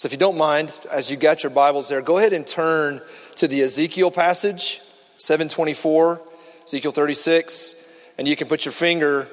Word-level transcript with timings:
So 0.00 0.06
if 0.06 0.12
you 0.12 0.18
don't 0.18 0.38
mind, 0.38 0.72
as 0.90 1.10
you 1.10 1.18
got 1.18 1.42
your 1.42 1.50
Bibles 1.50 1.90
there, 1.90 2.00
go 2.00 2.16
ahead 2.16 2.32
and 2.32 2.46
turn 2.46 3.02
to 3.36 3.46
the 3.46 3.60
Ezekiel 3.60 4.10
passage, 4.10 4.80
724, 5.18 6.22
Ezekiel 6.64 6.90
36, 6.90 7.74
and 8.16 8.26
you 8.26 8.34
can 8.34 8.48
put 8.48 8.64
your 8.64 8.72
finger 8.72 9.28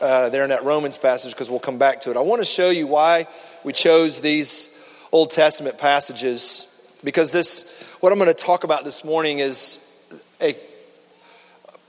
uh, 0.00 0.28
there 0.28 0.44
in 0.44 0.50
that 0.50 0.62
Romans 0.62 0.96
passage 0.96 1.32
because 1.32 1.50
we'll 1.50 1.58
come 1.58 1.78
back 1.78 2.02
to 2.02 2.12
it. 2.12 2.16
I 2.16 2.20
want 2.20 2.40
to 2.40 2.44
show 2.44 2.70
you 2.70 2.86
why 2.86 3.26
we 3.64 3.72
chose 3.72 4.20
these 4.20 4.70
Old 5.10 5.32
Testament 5.32 5.76
passages 5.76 6.88
because 7.02 7.32
this, 7.32 7.68
what 7.98 8.12
I'm 8.12 8.18
going 8.20 8.32
to 8.32 8.44
talk 8.44 8.62
about 8.62 8.84
this 8.84 9.04
morning 9.04 9.40
is 9.40 9.84
a, 10.40 10.54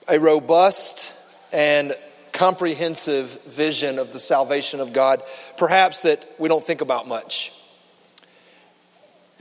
a 0.10 0.20
robust 0.20 1.14
and 1.54 1.94
comprehensive 2.34 3.44
vision 3.44 4.00
of 4.00 4.12
the 4.12 4.20
salvation 4.20 4.80
of 4.80 4.92
God, 4.92 5.22
perhaps 5.56 6.02
that 6.02 6.28
we 6.40 6.50
don't 6.50 6.64
think 6.64 6.82
about 6.82 7.08
much. 7.08 7.54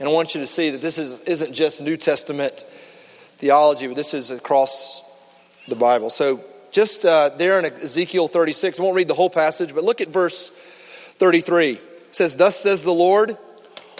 And 0.01 0.09
I 0.09 0.13
want 0.13 0.33
you 0.33 0.41
to 0.41 0.47
see 0.47 0.71
that 0.71 0.81
this 0.81 0.97
is, 0.97 1.21
isn't 1.25 1.53
just 1.53 1.79
New 1.79 1.95
Testament 1.95 2.65
theology, 3.37 3.85
but 3.85 3.95
this 3.95 4.15
is 4.15 4.31
across 4.31 5.03
the 5.67 5.75
Bible. 5.75 6.09
So, 6.09 6.41
just 6.71 7.05
uh, 7.05 7.29
there 7.37 7.59
in 7.59 7.65
Ezekiel 7.65 8.27
36, 8.27 8.79
I 8.79 8.81
won't 8.81 8.95
read 8.95 9.07
the 9.07 9.13
whole 9.13 9.29
passage, 9.29 9.75
but 9.75 9.83
look 9.83 10.01
at 10.01 10.07
verse 10.07 10.49
33. 11.19 11.73
It 11.73 11.81
says, 12.09 12.35
Thus 12.35 12.59
says 12.59 12.81
the 12.81 12.91
Lord, 12.91 13.37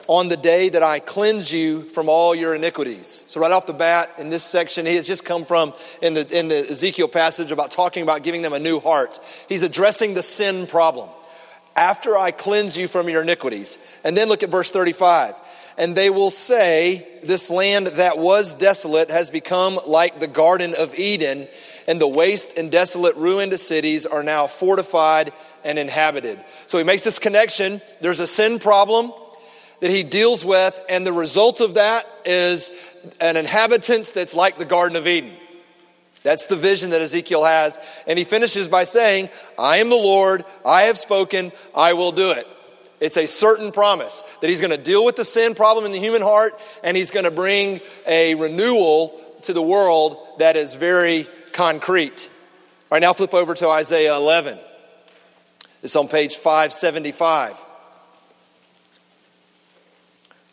on 0.07 0.27
the 0.27 0.37
day 0.37 0.69
that 0.69 0.81
I 0.81 0.97
cleanse 0.97 1.53
you 1.53 1.83
from 1.83 2.09
all 2.09 2.33
your 2.33 2.55
iniquities. 2.55 3.23
So, 3.27 3.39
right 3.39 3.51
off 3.51 3.67
the 3.67 3.73
bat, 3.73 4.09
in 4.17 4.31
this 4.31 4.43
section, 4.43 4.87
he 4.87 4.95
has 4.95 5.05
just 5.05 5.23
come 5.23 5.45
from 5.45 5.71
in 6.01 6.15
the, 6.15 6.35
in 6.35 6.47
the 6.47 6.67
Ezekiel 6.67 7.09
passage 7.09 7.51
about 7.51 7.69
talking 7.69 8.01
about 8.01 8.23
giving 8.23 8.41
them 8.41 8.53
a 8.53 8.59
new 8.59 8.79
heart. 8.79 9.19
He's 9.47 9.61
addressing 9.61 10.15
the 10.15 10.23
sin 10.23 10.65
problem. 10.65 11.09
After 11.75 12.17
I 12.17 12.31
cleanse 12.31 12.75
you 12.75 12.87
from 12.87 13.07
your 13.07 13.21
iniquities. 13.21 13.77
And 14.03 14.17
then 14.17 14.29
look 14.29 14.41
at 14.41 14.49
verse 14.49 14.71
35 14.71 15.35
and 15.81 15.95
they 15.95 16.11
will 16.11 16.29
say, 16.29 17.07
This 17.23 17.49
land 17.49 17.87
that 17.87 18.19
was 18.19 18.53
desolate 18.53 19.09
has 19.09 19.31
become 19.31 19.79
like 19.87 20.19
the 20.19 20.27
Garden 20.27 20.75
of 20.77 20.93
Eden, 20.93 21.47
and 21.87 21.99
the 21.99 22.07
waste 22.07 22.57
and 22.59 22.71
desolate 22.71 23.15
ruined 23.15 23.59
cities 23.59 24.05
are 24.05 24.21
now 24.21 24.45
fortified 24.45 25.33
and 25.63 25.79
inhabited. 25.79 26.39
So 26.67 26.77
he 26.77 26.83
makes 26.83 27.03
this 27.03 27.17
connection. 27.17 27.81
There's 27.99 28.19
a 28.19 28.27
sin 28.27 28.59
problem 28.59 29.11
that 29.79 29.89
he 29.89 30.03
deals 30.03 30.45
with, 30.45 30.79
and 30.87 31.05
the 31.05 31.13
result 31.13 31.61
of 31.61 31.73
that 31.73 32.05
is 32.25 32.71
an 33.19 33.35
inhabitants 33.35 34.11
that's 34.11 34.35
like 34.35 34.59
the 34.59 34.65
Garden 34.65 34.95
of 34.95 35.07
Eden. 35.07 35.31
That's 36.21 36.45
the 36.45 36.57
vision 36.57 36.91
that 36.91 37.01
Ezekiel 37.01 37.43
has. 37.43 37.79
And 38.05 38.19
he 38.19 38.25
finishes 38.25 38.67
by 38.67 38.83
saying, 38.83 39.29
I 39.57 39.77
am 39.77 39.89
the 39.89 39.95
Lord, 39.95 40.45
I 40.63 40.83
have 40.83 40.99
spoken, 40.99 41.51
I 41.73 41.93
will 41.93 42.11
do 42.11 42.29
it. 42.29 42.47
It's 43.01 43.17
a 43.17 43.25
certain 43.25 43.71
promise 43.71 44.23
that 44.39 44.49
he's 44.49 44.61
going 44.61 44.71
to 44.71 44.77
deal 44.77 45.03
with 45.03 45.15
the 45.15 45.25
sin 45.25 45.55
problem 45.55 45.85
in 45.85 45.91
the 45.91 45.99
human 45.99 46.21
heart 46.21 46.53
and 46.83 46.95
he's 46.95 47.09
going 47.09 47.25
to 47.25 47.31
bring 47.31 47.81
a 48.07 48.35
renewal 48.35 49.19
to 49.41 49.53
the 49.53 49.61
world 49.61 50.17
that 50.37 50.55
is 50.55 50.75
very 50.75 51.27
concrete. 51.51 52.29
All 52.91 52.95
right, 52.95 53.01
now 53.01 53.13
flip 53.13 53.33
over 53.33 53.55
to 53.55 53.69
Isaiah 53.69 54.15
11. 54.15 54.57
It's 55.81 55.95
on 55.95 56.07
page 56.07 56.35
575. 56.35 57.57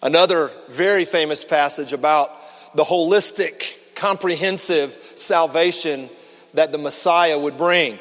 Another 0.02 0.50
very 0.68 1.04
famous 1.04 1.44
passage 1.44 1.92
about 1.92 2.30
the 2.74 2.84
holistic, 2.84 3.64
comprehensive 3.94 4.92
salvation 5.16 6.08
that 6.54 6.72
the 6.72 6.78
Messiah 6.78 7.38
would 7.38 7.58
bring. 7.58 7.98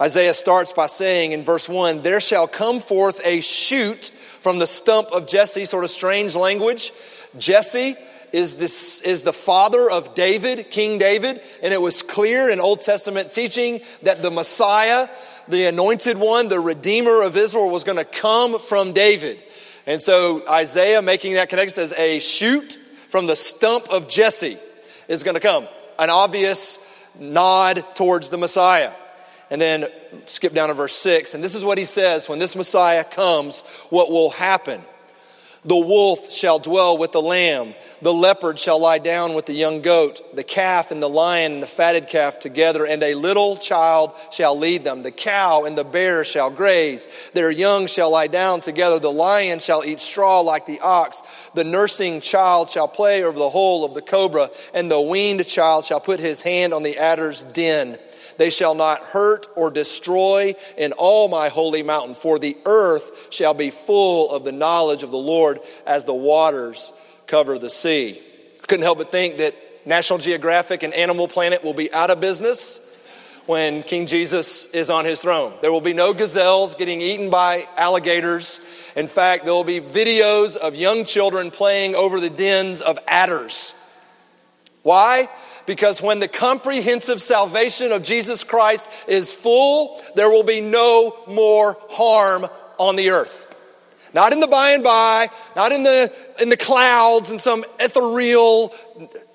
Isaiah 0.00 0.34
starts 0.34 0.72
by 0.72 0.88
saying 0.88 1.32
in 1.32 1.42
verse 1.42 1.68
1 1.68 2.02
There 2.02 2.20
shall 2.20 2.46
come 2.46 2.80
forth 2.80 3.20
a 3.24 3.40
shoot 3.40 4.10
from 4.40 4.58
the 4.58 4.66
stump 4.66 5.08
of 5.08 5.26
Jesse, 5.26 5.64
sort 5.64 5.84
of 5.84 5.90
strange 5.90 6.34
language. 6.34 6.92
Jesse 7.38 7.96
is, 8.32 8.54
this, 8.54 9.00
is 9.00 9.22
the 9.22 9.32
father 9.32 9.90
of 9.90 10.14
David, 10.14 10.70
King 10.70 10.98
David, 10.98 11.40
and 11.62 11.72
it 11.72 11.80
was 11.80 12.02
clear 12.02 12.50
in 12.50 12.60
Old 12.60 12.82
Testament 12.82 13.32
teaching 13.32 13.80
that 14.02 14.20
the 14.20 14.30
Messiah, 14.30 15.08
the 15.48 15.64
anointed 15.64 16.18
one, 16.18 16.48
the 16.48 16.60
Redeemer 16.60 17.22
of 17.22 17.36
Israel, 17.36 17.70
was 17.70 17.84
going 17.84 17.98
to 17.98 18.04
come 18.04 18.58
from 18.58 18.92
David. 18.92 19.38
And 19.86 20.02
so 20.02 20.42
Isaiah, 20.48 21.00
making 21.00 21.34
that 21.34 21.48
connection, 21.48 21.74
says, 21.74 21.94
A 21.96 22.18
shoot 22.18 22.76
from 23.08 23.26
the 23.26 23.36
stump 23.36 23.88
of 23.88 24.08
Jesse 24.08 24.58
is 25.08 25.22
going 25.22 25.36
to 25.36 25.40
come. 25.40 25.66
An 25.98 26.10
obvious 26.10 26.78
nod 27.18 27.82
towards 27.94 28.28
the 28.28 28.36
Messiah. 28.36 28.92
And 29.50 29.60
then 29.60 29.86
skip 30.26 30.52
down 30.52 30.68
to 30.68 30.74
verse 30.74 30.96
6. 30.96 31.34
And 31.34 31.42
this 31.44 31.54
is 31.54 31.64
what 31.64 31.78
he 31.78 31.84
says 31.84 32.28
when 32.28 32.38
this 32.38 32.56
Messiah 32.56 33.04
comes, 33.04 33.62
what 33.90 34.10
will 34.10 34.30
happen? 34.30 34.82
The 35.66 35.76
wolf 35.76 36.30
shall 36.30 36.60
dwell 36.60 36.96
with 36.96 37.10
the 37.10 37.20
lamb, 37.20 37.74
the 38.00 38.14
leopard 38.14 38.56
shall 38.56 38.78
lie 38.78 38.98
down 38.98 39.34
with 39.34 39.46
the 39.46 39.52
young 39.52 39.80
goat, 39.80 40.36
the 40.36 40.44
calf 40.44 40.92
and 40.92 41.02
the 41.02 41.08
lion 41.08 41.54
and 41.54 41.62
the 41.62 41.66
fatted 41.66 42.08
calf 42.08 42.38
together, 42.38 42.86
and 42.86 43.02
a 43.02 43.14
little 43.14 43.56
child 43.56 44.12
shall 44.30 44.56
lead 44.56 44.84
them. 44.84 45.02
The 45.02 45.10
cow 45.10 45.64
and 45.64 45.76
the 45.76 45.82
bear 45.82 46.24
shall 46.24 46.50
graze, 46.50 47.08
their 47.34 47.50
young 47.50 47.88
shall 47.88 48.10
lie 48.10 48.28
down 48.28 48.60
together. 48.60 49.00
The 49.00 49.10
lion 49.10 49.58
shall 49.58 49.84
eat 49.84 50.00
straw 50.00 50.38
like 50.38 50.66
the 50.66 50.78
ox, 50.80 51.24
the 51.54 51.64
nursing 51.64 52.20
child 52.20 52.70
shall 52.70 52.86
play 52.86 53.24
over 53.24 53.36
the 53.36 53.48
hole 53.48 53.84
of 53.84 53.94
the 53.94 54.02
cobra, 54.02 54.50
and 54.72 54.88
the 54.88 55.00
weaned 55.00 55.44
child 55.48 55.84
shall 55.84 56.00
put 56.00 56.20
his 56.20 56.42
hand 56.42 56.72
on 56.72 56.84
the 56.84 56.96
adder's 56.96 57.42
den. 57.42 57.98
They 58.38 58.50
shall 58.50 58.74
not 58.74 59.00
hurt 59.00 59.46
or 59.56 59.70
destroy 59.70 60.54
in 60.76 60.92
all 60.92 61.28
my 61.28 61.48
holy 61.48 61.82
mountain, 61.82 62.14
for 62.14 62.38
the 62.38 62.56
earth 62.64 63.28
shall 63.30 63.54
be 63.54 63.70
full 63.70 64.30
of 64.30 64.44
the 64.44 64.52
knowledge 64.52 65.02
of 65.02 65.10
the 65.10 65.16
Lord 65.16 65.60
as 65.86 66.04
the 66.04 66.14
waters 66.14 66.92
cover 67.26 67.58
the 67.58 67.70
sea. 67.70 68.20
Couldn't 68.66 68.84
help 68.84 68.98
but 68.98 69.10
think 69.10 69.38
that 69.38 69.54
National 69.86 70.18
Geographic 70.18 70.82
and 70.82 70.92
Animal 70.92 71.28
Planet 71.28 71.62
will 71.62 71.74
be 71.74 71.92
out 71.92 72.10
of 72.10 72.20
business 72.20 72.80
when 73.46 73.84
King 73.84 74.08
Jesus 74.08 74.66
is 74.74 74.90
on 74.90 75.04
his 75.04 75.20
throne. 75.20 75.54
There 75.60 75.70
will 75.70 75.80
be 75.80 75.92
no 75.92 76.12
gazelles 76.12 76.74
getting 76.74 77.00
eaten 77.00 77.30
by 77.30 77.68
alligators. 77.76 78.60
In 78.96 79.06
fact, 79.06 79.44
there 79.44 79.54
will 79.54 79.64
be 79.64 79.80
videos 79.80 80.56
of 80.56 80.74
young 80.74 81.04
children 81.04 81.52
playing 81.52 81.94
over 81.94 82.18
the 82.18 82.30
dens 82.30 82.82
of 82.82 82.98
adders. 83.06 83.74
Why? 84.82 85.28
Because 85.66 86.00
when 86.00 86.20
the 86.20 86.28
comprehensive 86.28 87.20
salvation 87.20 87.92
of 87.92 88.02
Jesus 88.02 88.44
Christ 88.44 88.86
is 89.08 89.32
full, 89.32 90.02
there 90.14 90.30
will 90.30 90.44
be 90.44 90.60
no 90.60 91.16
more 91.26 91.76
harm 91.90 92.46
on 92.78 92.96
the 92.96 93.10
earth. 93.10 93.52
Not 94.14 94.32
in 94.32 94.40
the 94.40 94.46
by 94.46 94.70
and 94.70 94.82
by, 94.82 95.28
not 95.56 95.72
in 95.72 95.82
the, 95.82 96.12
in 96.40 96.48
the 96.48 96.56
clouds 96.56 97.30
and 97.30 97.40
some 97.40 97.64
ethereal 97.78 98.74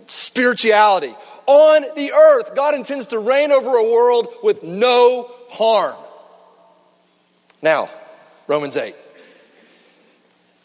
spirituality. 0.07 1.13
On 1.45 1.81
the 1.95 2.11
earth, 2.11 2.55
God 2.55 2.75
intends 2.75 3.07
to 3.07 3.19
reign 3.19 3.51
over 3.51 3.69
a 3.69 3.91
world 3.91 4.33
with 4.41 4.63
no 4.63 5.29
harm. 5.49 5.95
Now, 7.61 7.89
Romans 8.47 8.77
8. 8.77 8.95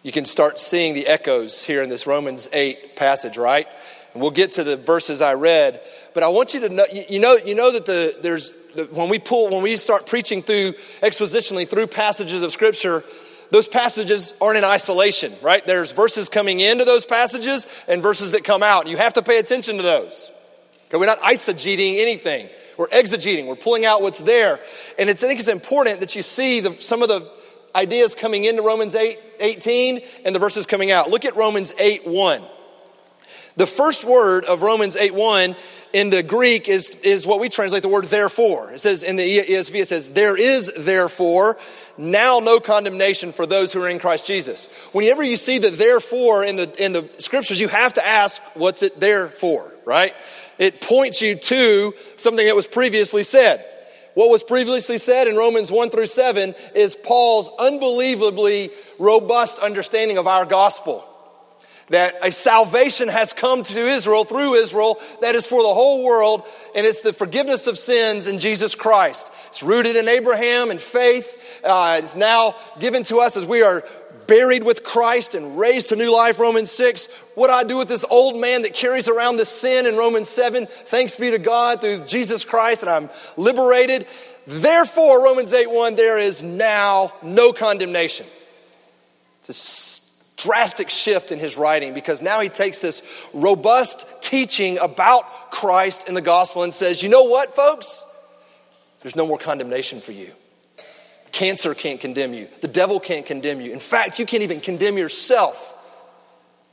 You 0.02 0.12
can 0.12 0.24
start 0.24 0.60
seeing 0.60 0.94
the 0.94 1.08
echoes 1.08 1.64
here 1.64 1.82
in 1.82 1.88
this 1.88 2.06
Romans 2.06 2.48
8 2.52 2.94
passage, 2.94 3.36
right? 3.36 3.66
We'll 4.20 4.30
get 4.30 4.52
to 4.52 4.64
the 4.64 4.76
verses 4.76 5.20
I 5.20 5.34
read, 5.34 5.80
but 6.14 6.22
I 6.22 6.28
want 6.28 6.54
you 6.54 6.60
to 6.60 6.68
know, 6.68 6.84
you 7.08 7.18
know, 7.18 7.36
you 7.36 7.54
know 7.54 7.72
that 7.72 7.86
the, 7.86 8.16
there's, 8.22 8.52
the, 8.74 8.84
when 8.86 9.08
we 9.08 9.18
pull, 9.18 9.50
when 9.50 9.62
we 9.62 9.76
start 9.76 10.06
preaching 10.06 10.42
through, 10.42 10.72
expositionally 11.02 11.68
through 11.68 11.88
passages 11.88 12.42
of 12.42 12.52
Scripture, 12.52 13.04
those 13.50 13.68
passages 13.68 14.34
aren't 14.40 14.58
in 14.58 14.64
isolation, 14.64 15.32
right? 15.42 15.64
There's 15.66 15.92
verses 15.92 16.28
coming 16.28 16.60
into 16.60 16.84
those 16.84 17.06
passages 17.06 17.66
and 17.86 18.02
verses 18.02 18.32
that 18.32 18.44
come 18.44 18.62
out. 18.62 18.88
You 18.88 18.96
have 18.96 19.12
to 19.14 19.22
pay 19.22 19.38
attention 19.38 19.76
to 19.76 19.82
those. 19.82 20.30
Okay, 20.88 20.98
we're 20.98 21.06
not 21.06 21.20
eisegeting 21.20 21.98
anything. 21.98 22.48
We're 22.76 22.88
exegeting. 22.88 23.46
We're 23.46 23.56
pulling 23.56 23.84
out 23.84 24.02
what's 24.02 24.20
there. 24.20 24.58
And 24.98 25.08
it's, 25.08 25.22
I 25.22 25.28
think 25.28 25.40
it's 25.40 25.48
important 25.48 26.00
that 26.00 26.14
you 26.14 26.22
see 26.22 26.60
the, 26.60 26.72
some 26.72 27.02
of 27.02 27.08
the 27.08 27.28
ideas 27.74 28.14
coming 28.14 28.44
into 28.44 28.62
Romans 28.62 28.94
8, 28.94 29.18
18 29.40 30.00
and 30.24 30.34
the 30.34 30.38
verses 30.38 30.66
coming 30.66 30.90
out. 30.90 31.10
Look 31.10 31.24
at 31.24 31.36
Romans 31.36 31.72
8, 31.78 32.06
1. 32.06 32.42
The 33.56 33.66
first 33.66 34.04
word 34.04 34.44
of 34.44 34.60
Romans 34.60 34.96
8 34.96 35.14
1 35.14 35.56
in 35.94 36.10
the 36.10 36.22
Greek 36.22 36.68
is, 36.68 36.96
is 36.96 37.26
what 37.26 37.40
we 37.40 37.48
translate 37.48 37.82
the 37.82 37.88
word 37.88 38.04
therefore. 38.04 38.72
It 38.72 38.80
says 38.80 39.02
in 39.02 39.16
the 39.16 39.38
ESV, 39.38 39.74
it 39.74 39.88
says, 39.88 40.10
There 40.10 40.36
is 40.36 40.70
therefore 40.76 41.56
now 41.96 42.38
no 42.38 42.60
condemnation 42.60 43.32
for 43.32 43.46
those 43.46 43.72
who 43.72 43.82
are 43.82 43.88
in 43.88 43.98
Christ 43.98 44.26
Jesus. 44.26 44.68
Whenever 44.92 45.22
you 45.22 45.38
see 45.38 45.56
the 45.56 45.70
therefore 45.70 46.44
in 46.44 46.56
the, 46.56 46.84
in 46.84 46.92
the 46.92 47.08
scriptures, 47.16 47.58
you 47.58 47.68
have 47.68 47.94
to 47.94 48.06
ask, 48.06 48.42
What's 48.52 48.82
it 48.82 49.00
there 49.00 49.28
for, 49.28 49.72
right? 49.86 50.14
It 50.58 50.82
points 50.82 51.22
you 51.22 51.36
to 51.36 51.94
something 52.16 52.46
that 52.46 52.56
was 52.56 52.66
previously 52.66 53.24
said. 53.24 53.64
What 54.12 54.30
was 54.30 54.42
previously 54.42 54.98
said 54.98 55.28
in 55.28 55.36
Romans 55.36 55.72
1 55.72 55.88
through 55.88 56.06
7 56.06 56.54
is 56.74 56.94
Paul's 56.94 57.50
unbelievably 57.58 58.70
robust 58.98 59.60
understanding 59.60 60.18
of 60.18 60.26
our 60.26 60.44
gospel 60.44 61.06
that 61.88 62.14
a 62.22 62.32
salvation 62.32 63.08
has 63.08 63.32
come 63.32 63.62
to 63.62 63.78
Israel 63.78 64.24
through 64.24 64.54
Israel 64.54 64.98
that 65.20 65.34
is 65.34 65.46
for 65.46 65.62
the 65.62 65.72
whole 65.72 66.04
world, 66.04 66.44
and 66.74 66.86
it's 66.86 67.02
the 67.02 67.12
forgiveness 67.12 67.66
of 67.66 67.78
sins 67.78 68.26
in 68.26 68.38
Jesus 68.38 68.74
Christ. 68.74 69.30
It's 69.48 69.62
rooted 69.62 69.96
in 69.96 70.08
Abraham 70.08 70.70
and 70.70 70.80
faith. 70.80 71.60
Uh, 71.64 72.00
it's 72.02 72.16
now 72.16 72.54
given 72.78 73.02
to 73.04 73.18
us 73.18 73.36
as 73.36 73.46
we 73.46 73.62
are 73.62 73.84
buried 74.26 74.64
with 74.64 74.82
Christ 74.82 75.34
and 75.34 75.58
raised 75.58 75.90
to 75.90 75.96
new 75.96 76.14
life, 76.14 76.40
Romans 76.40 76.70
6. 76.72 77.08
What 77.34 77.48
do 77.48 77.54
I 77.54 77.64
do 77.64 77.78
with 77.78 77.88
this 77.88 78.04
old 78.10 78.36
man 78.36 78.62
that 78.62 78.74
carries 78.74 79.08
around 79.08 79.36
this 79.36 79.48
sin 79.48 79.86
in 79.86 79.96
Romans 79.96 80.28
7? 80.28 80.66
Thanks 80.66 81.16
be 81.16 81.30
to 81.30 81.38
God 81.38 81.80
through 81.80 82.04
Jesus 82.06 82.44
Christ 82.44 82.82
and 82.82 82.90
I'm 82.90 83.10
liberated. 83.36 84.06
Therefore, 84.46 85.24
Romans 85.24 85.52
8 85.52 85.70
1, 85.70 85.96
there 85.96 86.18
is 86.18 86.42
now 86.42 87.12
no 87.22 87.52
condemnation. 87.52 88.26
It's 89.40 89.48
a 89.48 89.52
drastic 90.36 90.90
shift 90.90 91.32
in 91.32 91.38
his 91.38 91.56
writing 91.56 91.94
because 91.94 92.22
now 92.22 92.40
he 92.40 92.48
takes 92.48 92.80
this 92.80 93.02
robust 93.32 94.06
teaching 94.20 94.78
about 94.78 95.50
Christ 95.50 96.08
in 96.08 96.14
the 96.14 96.22
gospel 96.22 96.62
and 96.62 96.72
says, 96.72 97.02
you 97.02 97.08
know 97.08 97.24
what, 97.24 97.54
folks? 97.54 98.04
There's 99.02 99.16
no 99.16 99.26
more 99.26 99.38
condemnation 99.38 100.00
for 100.00 100.12
you. 100.12 100.32
Cancer 101.32 101.74
can't 101.74 102.00
condemn 102.00 102.34
you. 102.34 102.48
The 102.60 102.68
devil 102.68 102.98
can't 102.98 103.26
condemn 103.26 103.60
you. 103.60 103.72
In 103.72 103.78
fact, 103.78 104.18
you 104.18 104.26
can't 104.26 104.42
even 104.42 104.60
condemn 104.60 104.96
yourself. 104.96 105.74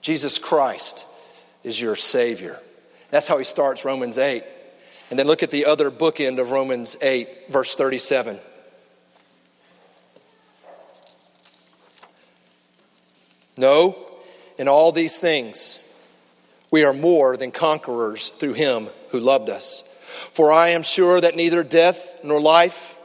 Jesus 0.01 0.39
Christ 0.39 1.05
is 1.63 1.79
your 1.79 1.95
Savior. 1.95 2.59
That's 3.09 3.27
how 3.27 3.37
he 3.37 3.43
starts 3.45 3.85
Romans 3.85 4.17
8. 4.17 4.43
And 5.09 5.19
then 5.19 5.27
look 5.27 5.43
at 5.43 5.51
the 5.51 5.65
other 5.65 5.91
bookend 5.91 6.39
of 6.39 6.51
Romans 6.51 6.97
8, 7.01 7.49
verse 7.49 7.75
37. 7.75 8.39
No, 13.57 13.95
in 14.57 14.67
all 14.67 14.91
these 14.91 15.19
things, 15.19 15.79
we 16.71 16.83
are 16.83 16.93
more 16.93 17.37
than 17.37 17.51
conquerors 17.51 18.29
through 18.29 18.53
him 18.53 18.87
who 19.09 19.19
loved 19.19 19.49
us. 19.49 19.83
For 20.31 20.51
I 20.51 20.69
am 20.69 20.83
sure 20.83 21.21
that 21.21 21.35
neither 21.35 21.63
death 21.63 22.23
nor 22.23 22.39
life, 22.39 22.97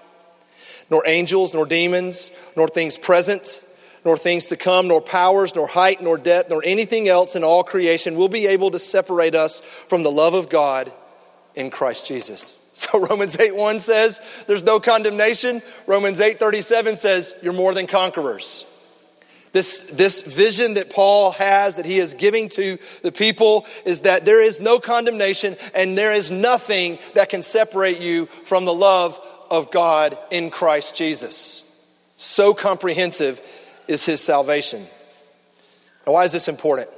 nor 0.90 1.06
angels, 1.06 1.52
nor 1.52 1.66
demons, 1.66 2.30
nor 2.56 2.68
things 2.68 2.96
present, 2.96 3.62
nor 4.04 4.16
things 4.16 4.46
to 4.48 4.56
come, 4.56 4.88
nor 4.88 5.02
powers, 5.02 5.54
nor 5.54 5.66
height, 5.66 6.00
nor 6.00 6.16
depth, 6.16 6.48
nor 6.48 6.62
anything 6.64 7.08
else 7.08 7.36
in 7.36 7.44
all 7.44 7.62
creation 7.62 8.16
will 8.16 8.28
be 8.28 8.46
able 8.46 8.70
to 8.70 8.78
separate 8.78 9.34
us 9.34 9.60
from 9.60 10.02
the 10.02 10.10
love 10.10 10.34
of 10.34 10.48
God 10.48 10.90
in 11.54 11.70
Christ 11.70 12.06
Jesus. 12.06 12.64
So 12.78 13.04
Romans 13.08 13.36
8 13.36 13.56
1 13.56 13.80
says 13.80 14.22
there's 14.46 14.62
no 14.62 14.78
condemnation. 14.78 15.62
Romans 15.88 16.20
8 16.20 16.38
37 16.38 16.94
says 16.94 17.34
you're 17.42 17.52
more 17.52 17.74
than 17.74 17.88
conquerors. 17.88 18.64
This, 19.52 19.82
this 19.90 20.22
vision 20.22 20.74
that 20.74 20.90
Paul 20.90 21.32
has, 21.32 21.76
that 21.76 21.86
he 21.86 21.96
is 21.96 22.14
giving 22.14 22.48
to 22.50 22.78
the 23.02 23.12
people, 23.12 23.66
is 23.84 24.00
that 24.00 24.24
there 24.24 24.42
is 24.42 24.60
no 24.60 24.78
condemnation 24.78 25.56
and 25.74 25.96
there 25.96 26.12
is 26.12 26.30
nothing 26.30 26.98
that 27.14 27.30
can 27.30 27.42
separate 27.42 28.00
you 28.00 28.26
from 28.26 28.64
the 28.64 28.74
love 28.74 29.18
of 29.50 29.70
God 29.70 30.18
in 30.30 30.50
Christ 30.50 30.96
Jesus. 30.96 31.64
So 32.16 32.52
comprehensive 32.52 33.40
is 33.86 34.04
his 34.04 34.20
salvation. 34.20 34.86
Now, 36.06 36.12
why 36.14 36.24
is 36.24 36.32
this 36.32 36.48
important? 36.48 36.90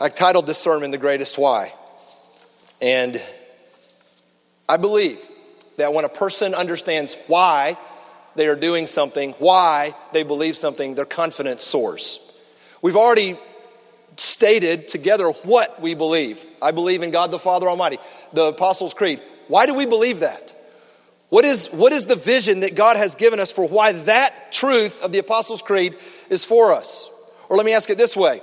I 0.00 0.08
titled 0.08 0.46
this 0.46 0.58
sermon 0.58 0.90
The 0.90 0.98
Greatest 0.98 1.38
Why. 1.38 1.72
And 2.80 3.20
I 4.68 4.76
believe 4.76 5.20
that 5.76 5.92
when 5.92 6.04
a 6.04 6.08
person 6.08 6.54
understands 6.54 7.16
why 7.26 7.76
they 8.34 8.46
are 8.46 8.56
doing 8.56 8.86
something, 8.86 9.32
why 9.38 9.94
they 10.12 10.22
believe 10.22 10.56
something, 10.56 10.94
their 10.94 11.04
confidence 11.04 11.62
source. 11.62 12.24
We've 12.82 12.96
already 12.96 13.36
stated 14.16 14.88
together 14.88 15.28
what 15.44 15.80
we 15.80 15.94
believe. 15.94 16.44
I 16.60 16.72
believe 16.72 17.02
in 17.02 17.10
God 17.10 17.30
the 17.30 17.38
Father 17.38 17.68
Almighty. 17.68 17.98
The 18.32 18.46
Apostles' 18.46 18.94
Creed. 18.94 19.20
Why 19.48 19.66
do 19.66 19.74
we 19.74 19.86
believe 19.86 20.20
that? 20.20 20.54
What 21.28 21.44
is, 21.44 21.68
what 21.68 21.92
is 21.92 22.06
the 22.06 22.16
vision 22.16 22.60
that 22.60 22.74
God 22.74 22.96
has 22.96 23.14
given 23.14 23.38
us 23.38 23.52
for 23.52 23.68
why 23.68 23.92
that 23.92 24.50
truth 24.52 25.02
of 25.02 25.12
the 25.12 25.18
Apostles' 25.18 25.62
Creed 25.62 25.96
is 26.30 26.44
for 26.44 26.72
us? 26.72 27.10
Or 27.48 27.56
let 27.56 27.66
me 27.66 27.74
ask 27.74 27.90
it 27.90 27.98
this 27.98 28.16
way 28.16 28.42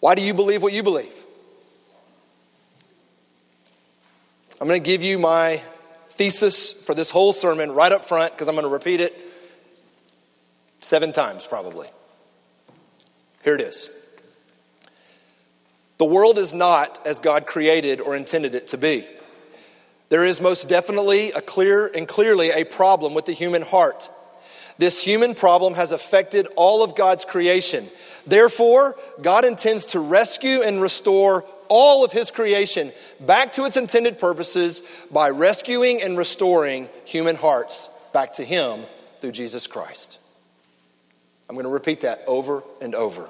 Why 0.00 0.14
do 0.14 0.22
you 0.22 0.34
believe 0.34 0.62
what 0.62 0.72
you 0.72 0.82
believe? 0.82 1.24
I'm 4.60 4.68
going 4.68 4.82
to 4.82 4.86
give 4.86 5.02
you 5.02 5.18
my 5.18 5.62
thesis 6.16 6.72
for 6.72 6.94
this 6.94 7.10
whole 7.10 7.32
sermon 7.32 7.72
right 7.72 7.92
up 7.92 8.04
front 8.04 8.32
because 8.32 8.48
I'm 8.48 8.54
going 8.54 8.66
to 8.66 8.72
repeat 8.72 9.00
it 9.00 9.16
seven 10.80 11.12
times 11.12 11.46
probably. 11.46 11.88
Here 13.44 13.54
it 13.54 13.60
is. 13.60 13.90
The 15.98 16.04
world 16.04 16.38
is 16.38 16.52
not 16.52 17.06
as 17.06 17.20
God 17.20 17.46
created 17.46 18.00
or 18.00 18.16
intended 18.16 18.54
it 18.54 18.68
to 18.68 18.78
be. 18.78 19.06
There 20.08 20.24
is 20.24 20.40
most 20.40 20.68
definitely 20.68 21.32
a 21.32 21.40
clear 21.40 21.86
and 21.86 22.06
clearly 22.06 22.50
a 22.50 22.64
problem 22.64 23.14
with 23.14 23.24
the 23.26 23.32
human 23.32 23.62
heart. 23.62 24.08
This 24.78 25.02
human 25.02 25.34
problem 25.34 25.74
has 25.74 25.92
affected 25.92 26.48
all 26.54 26.84
of 26.84 26.94
God's 26.94 27.24
creation. 27.24 27.88
Therefore, 28.26 28.94
God 29.22 29.44
intends 29.44 29.86
to 29.86 30.00
rescue 30.00 30.60
and 30.62 30.82
restore 30.82 31.44
all 31.68 32.04
of 32.04 32.12
His 32.12 32.30
creation 32.30 32.92
back 33.20 33.52
to 33.54 33.64
its 33.64 33.76
intended 33.76 34.18
purposes 34.18 34.82
by 35.10 35.30
rescuing 35.30 36.02
and 36.02 36.16
restoring 36.18 36.88
human 37.04 37.36
hearts 37.36 37.90
back 38.12 38.34
to 38.34 38.44
Him 38.44 38.80
through 39.20 39.32
Jesus 39.32 39.66
Christ. 39.66 40.18
I'm 41.48 41.54
going 41.54 41.64
to 41.64 41.70
repeat 41.70 42.00
that 42.00 42.22
over 42.26 42.62
and 42.80 42.94
over. 42.94 43.28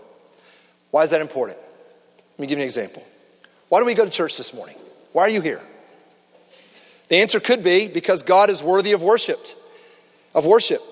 Why 0.90 1.02
is 1.02 1.10
that 1.10 1.20
important? 1.20 1.58
Let 1.58 2.38
me 2.40 2.46
give 2.46 2.58
you 2.58 2.62
an 2.62 2.66
example. 2.66 3.04
Why 3.68 3.80
do 3.80 3.86
we 3.86 3.94
go 3.94 4.04
to 4.04 4.10
church 4.10 4.36
this 4.36 4.54
morning? 4.54 4.76
Why 5.12 5.22
are 5.22 5.30
you 5.30 5.40
here? 5.40 5.60
The 7.08 7.16
answer 7.16 7.40
could 7.40 7.62
be 7.62 7.86
because 7.86 8.22
God 8.22 8.50
is 8.50 8.62
worthy 8.62 8.92
of 8.92 9.02
worship, 9.02 9.40
of 10.34 10.46
worship. 10.46 10.82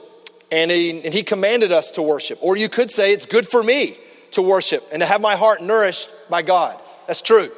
And 0.53 0.71
he, 0.71 1.03
and 1.03 1.13
he 1.13 1.23
commanded 1.23 1.73
us 1.73 1.93
to 1.93 2.03
worship. 2.03 2.39
Or 2.41 2.57
you 2.57 2.69
could 2.69 2.91
say 2.91 3.13
it's 3.13 3.27
good 3.27 3.47
for 3.47 3.63
me 3.63 3.97
to 4.33 4.43
worship 4.43 4.87
and 4.93 5.01
to 5.01 5.07
have 5.07 5.21
my 5.21 5.37
heart 5.37 5.63
nourished 5.63 6.09
by 6.29 6.43
God. 6.43 6.79
That's 7.07 7.23
true. 7.23 7.49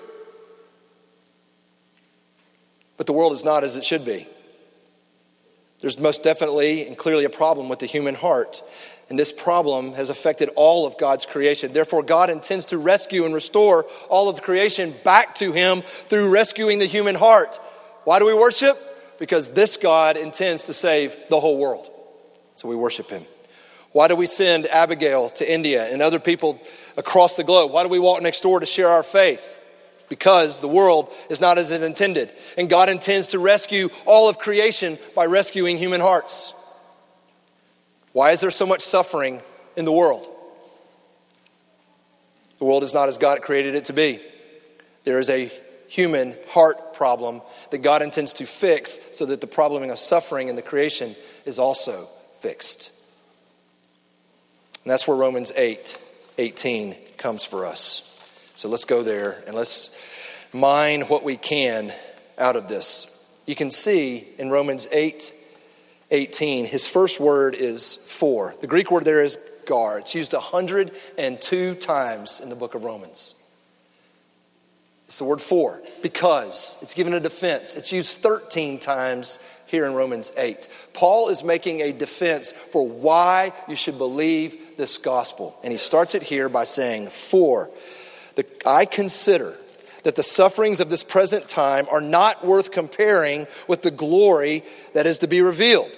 But 2.96 3.06
the 3.06 3.12
world 3.12 3.32
is 3.32 3.44
not 3.44 3.64
as 3.64 3.76
it 3.76 3.84
should 3.84 4.04
be. 4.04 4.26
There's 5.80 5.98
most 5.98 6.22
definitely 6.22 6.86
and 6.86 6.96
clearly 6.96 7.24
a 7.24 7.30
problem 7.30 7.68
with 7.68 7.78
the 7.78 7.86
human 7.86 8.14
heart. 8.14 8.62
And 9.08 9.18
this 9.18 9.32
problem 9.32 9.92
has 9.92 10.08
affected 10.08 10.50
all 10.56 10.86
of 10.86 10.98
God's 10.98 11.26
creation. 11.26 11.72
Therefore, 11.72 12.02
God 12.02 12.30
intends 12.30 12.66
to 12.66 12.78
rescue 12.78 13.24
and 13.24 13.34
restore 13.34 13.84
all 14.08 14.28
of 14.28 14.42
creation 14.42 14.94
back 15.04 15.34
to 15.36 15.52
Him 15.52 15.82
through 16.08 16.30
rescuing 16.30 16.78
the 16.78 16.86
human 16.86 17.14
heart. 17.14 17.60
Why 18.04 18.18
do 18.18 18.26
we 18.26 18.34
worship? 18.34 18.78
Because 19.18 19.50
this 19.50 19.76
God 19.76 20.16
intends 20.16 20.64
to 20.64 20.72
save 20.72 21.16
the 21.28 21.38
whole 21.38 21.58
world. 21.58 21.90
So 22.56 22.68
we 22.68 22.76
worship 22.76 23.08
him. 23.08 23.22
Why 23.96 24.08
do 24.08 24.14
we 24.14 24.26
send 24.26 24.66
Abigail 24.66 25.30
to 25.30 25.50
India 25.50 25.90
and 25.90 26.02
other 26.02 26.20
people 26.20 26.60
across 26.98 27.36
the 27.36 27.44
globe? 27.44 27.72
Why 27.72 27.82
do 27.82 27.88
we 27.88 27.98
walk 27.98 28.20
next 28.20 28.42
door 28.42 28.60
to 28.60 28.66
share 28.66 28.88
our 28.88 29.02
faith? 29.02 29.58
Because 30.10 30.60
the 30.60 30.68
world 30.68 31.10
is 31.30 31.40
not 31.40 31.56
as 31.56 31.70
it 31.70 31.80
intended. 31.80 32.30
And 32.58 32.68
God 32.68 32.90
intends 32.90 33.28
to 33.28 33.38
rescue 33.38 33.88
all 34.04 34.28
of 34.28 34.38
creation 34.38 34.98
by 35.14 35.24
rescuing 35.24 35.78
human 35.78 36.02
hearts. 36.02 36.52
Why 38.12 38.32
is 38.32 38.42
there 38.42 38.50
so 38.50 38.66
much 38.66 38.82
suffering 38.82 39.40
in 39.78 39.86
the 39.86 39.92
world? 39.92 40.28
The 42.58 42.66
world 42.66 42.84
is 42.84 42.92
not 42.92 43.08
as 43.08 43.16
God 43.16 43.40
created 43.40 43.76
it 43.76 43.86
to 43.86 43.94
be. 43.94 44.20
There 45.04 45.20
is 45.20 45.30
a 45.30 45.50
human 45.88 46.36
heart 46.48 46.92
problem 46.92 47.40
that 47.70 47.78
God 47.78 48.02
intends 48.02 48.34
to 48.34 48.44
fix 48.44 48.98
so 49.12 49.24
that 49.24 49.40
the 49.40 49.46
problem 49.46 49.88
of 49.88 49.98
suffering 49.98 50.48
in 50.48 50.56
the 50.56 50.60
creation 50.60 51.16
is 51.46 51.58
also 51.58 52.10
fixed. 52.40 52.90
And 54.86 54.92
that's 54.92 55.08
where 55.08 55.16
Romans 55.16 55.50
8 55.56 55.98
18 56.38 56.94
comes 57.16 57.44
for 57.44 57.66
us. 57.66 58.22
So 58.54 58.68
let's 58.68 58.84
go 58.84 59.02
there 59.02 59.42
and 59.44 59.56
let's 59.56 59.90
mine 60.52 61.02
what 61.08 61.24
we 61.24 61.36
can 61.36 61.92
out 62.38 62.54
of 62.54 62.68
this. 62.68 63.12
You 63.46 63.56
can 63.56 63.72
see 63.72 64.28
in 64.38 64.48
Romans 64.48 64.86
8 64.92 65.34
18, 66.12 66.66
his 66.66 66.86
first 66.86 67.18
word 67.18 67.56
is 67.56 67.96
for. 67.96 68.54
The 68.60 68.68
Greek 68.68 68.92
word 68.92 69.04
there 69.04 69.24
is 69.24 69.40
gar. 69.66 69.98
It's 69.98 70.14
used 70.14 70.32
102 70.32 71.74
times 71.74 72.38
in 72.38 72.48
the 72.48 72.54
book 72.54 72.76
of 72.76 72.84
Romans. 72.84 73.34
It's 75.08 75.18
the 75.18 75.24
word 75.24 75.40
for, 75.40 75.82
because. 76.00 76.78
It's 76.80 76.94
given 76.94 77.12
a 77.12 77.18
defense. 77.18 77.74
It's 77.74 77.92
used 77.92 78.18
13 78.18 78.78
times 78.78 79.40
here 79.66 79.84
in 79.84 79.94
Romans 79.94 80.32
8. 80.36 80.68
Paul 80.92 81.28
is 81.28 81.42
making 81.42 81.80
a 81.80 81.92
defense 81.92 82.52
for 82.52 82.86
why 82.86 83.52
you 83.68 83.74
should 83.74 83.98
believe 83.98 84.56
this 84.76 84.98
gospel. 84.98 85.56
And 85.62 85.72
he 85.72 85.78
starts 85.78 86.14
it 86.14 86.22
here 86.22 86.48
by 86.48 86.64
saying, 86.64 87.08
For 87.08 87.70
the, 88.34 88.46
I 88.66 88.84
consider 88.84 89.56
that 90.04 90.14
the 90.14 90.22
sufferings 90.22 90.78
of 90.80 90.88
this 90.88 91.02
present 91.02 91.48
time 91.48 91.86
are 91.90 92.00
not 92.00 92.46
worth 92.46 92.70
comparing 92.70 93.46
with 93.66 93.82
the 93.82 93.90
glory 93.90 94.62
that 94.94 95.06
is 95.06 95.18
to 95.18 95.26
be 95.26 95.42
revealed. 95.42 95.90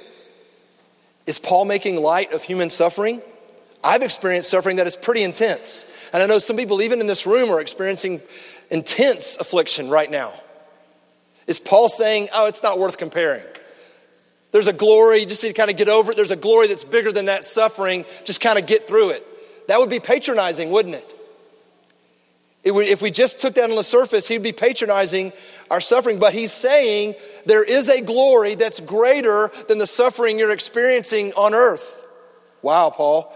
Is 1.26 1.38
Paul 1.38 1.66
making 1.66 1.96
light 1.96 2.32
of 2.32 2.42
human 2.42 2.70
suffering? 2.70 3.20
I've 3.84 4.02
experienced 4.02 4.50
suffering 4.50 4.76
that 4.76 4.86
is 4.86 4.96
pretty 4.96 5.22
intense. 5.22 5.84
And 6.12 6.22
I 6.22 6.26
know 6.26 6.38
some 6.38 6.56
people, 6.56 6.80
even 6.80 7.00
in 7.00 7.06
this 7.06 7.26
room, 7.26 7.50
are 7.50 7.60
experiencing 7.60 8.22
intense 8.70 9.36
affliction 9.36 9.90
right 9.90 10.10
now. 10.10 10.32
Is 11.46 11.58
Paul 11.58 11.88
saying, 11.88 12.28
oh, 12.32 12.46
it's 12.46 12.62
not 12.62 12.78
worth 12.78 12.98
comparing? 12.98 13.44
There's 14.50 14.66
a 14.66 14.72
glory, 14.72 15.20
you 15.20 15.26
just 15.26 15.42
need 15.42 15.50
to 15.50 15.54
kind 15.54 15.70
of 15.70 15.76
get 15.76 15.88
over 15.88 16.12
it. 16.12 16.16
There's 16.16 16.30
a 16.30 16.36
glory 16.36 16.68
that's 16.68 16.84
bigger 16.84 17.12
than 17.12 17.26
that 17.26 17.44
suffering. 17.44 18.04
Just 18.24 18.40
kind 18.40 18.58
of 18.58 18.66
get 18.66 18.86
through 18.86 19.10
it. 19.10 19.68
That 19.68 19.78
would 19.78 19.90
be 19.90 20.00
patronizing, 20.00 20.70
wouldn't 20.70 20.94
it? 20.94 21.18
it 22.64 22.72
would, 22.72 22.86
if 22.86 23.00
we 23.00 23.10
just 23.10 23.38
took 23.38 23.54
that 23.54 23.70
on 23.70 23.76
the 23.76 23.84
surface, 23.84 24.28
he'd 24.28 24.42
be 24.42 24.52
patronizing 24.52 25.32
our 25.70 25.80
suffering. 25.80 26.18
But 26.18 26.34
he's 26.34 26.52
saying 26.52 27.14
there 27.46 27.62
is 27.62 27.88
a 27.88 28.00
glory 28.00 28.56
that's 28.56 28.80
greater 28.80 29.50
than 29.68 29.78
the 29.78 29.86
suffering 29.86 30.38
you're 30.38 30.52
experiencing 30.52 31.32
on 31.32 31.54
earth. 31.54 32.04
Wow, 32.62 32.90
Paul. 32.90 33.32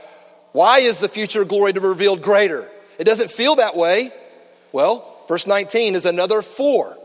Why 0.52 0.80
is 0.80 0.98
the 0.98 1.08
future 1.08 1.44
glory 1.44 1.72
to 1.72 1.80
be 1.80 1.86
revealed 1.86 2.20
greater? 2.20 2.70
It 2.98 3.04
doesn't 3.04 3.30
feel 3.30 3.56
that 3.56 3.76
way. 3.76 4.12
Well, 4.70 5.24
verse 5.28 5.46
19 5.46 5.94
is 5.94 6.04
another 6.04 6.42
for, 6.42 6.98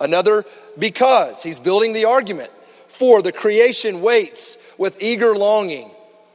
another 0.00 0.44
because. 0.78 1.42
He's 1.42 1.58
building 1.58 1.92
the 1.92 2.06
argument. 2.06 2.50
For 2.90 3.22
the 3.22 3.32
creation 3.32 4.02
waits 4.02 4.58
with 4.76 5.00
eager 5.00 5.34
longing 5.34 5.90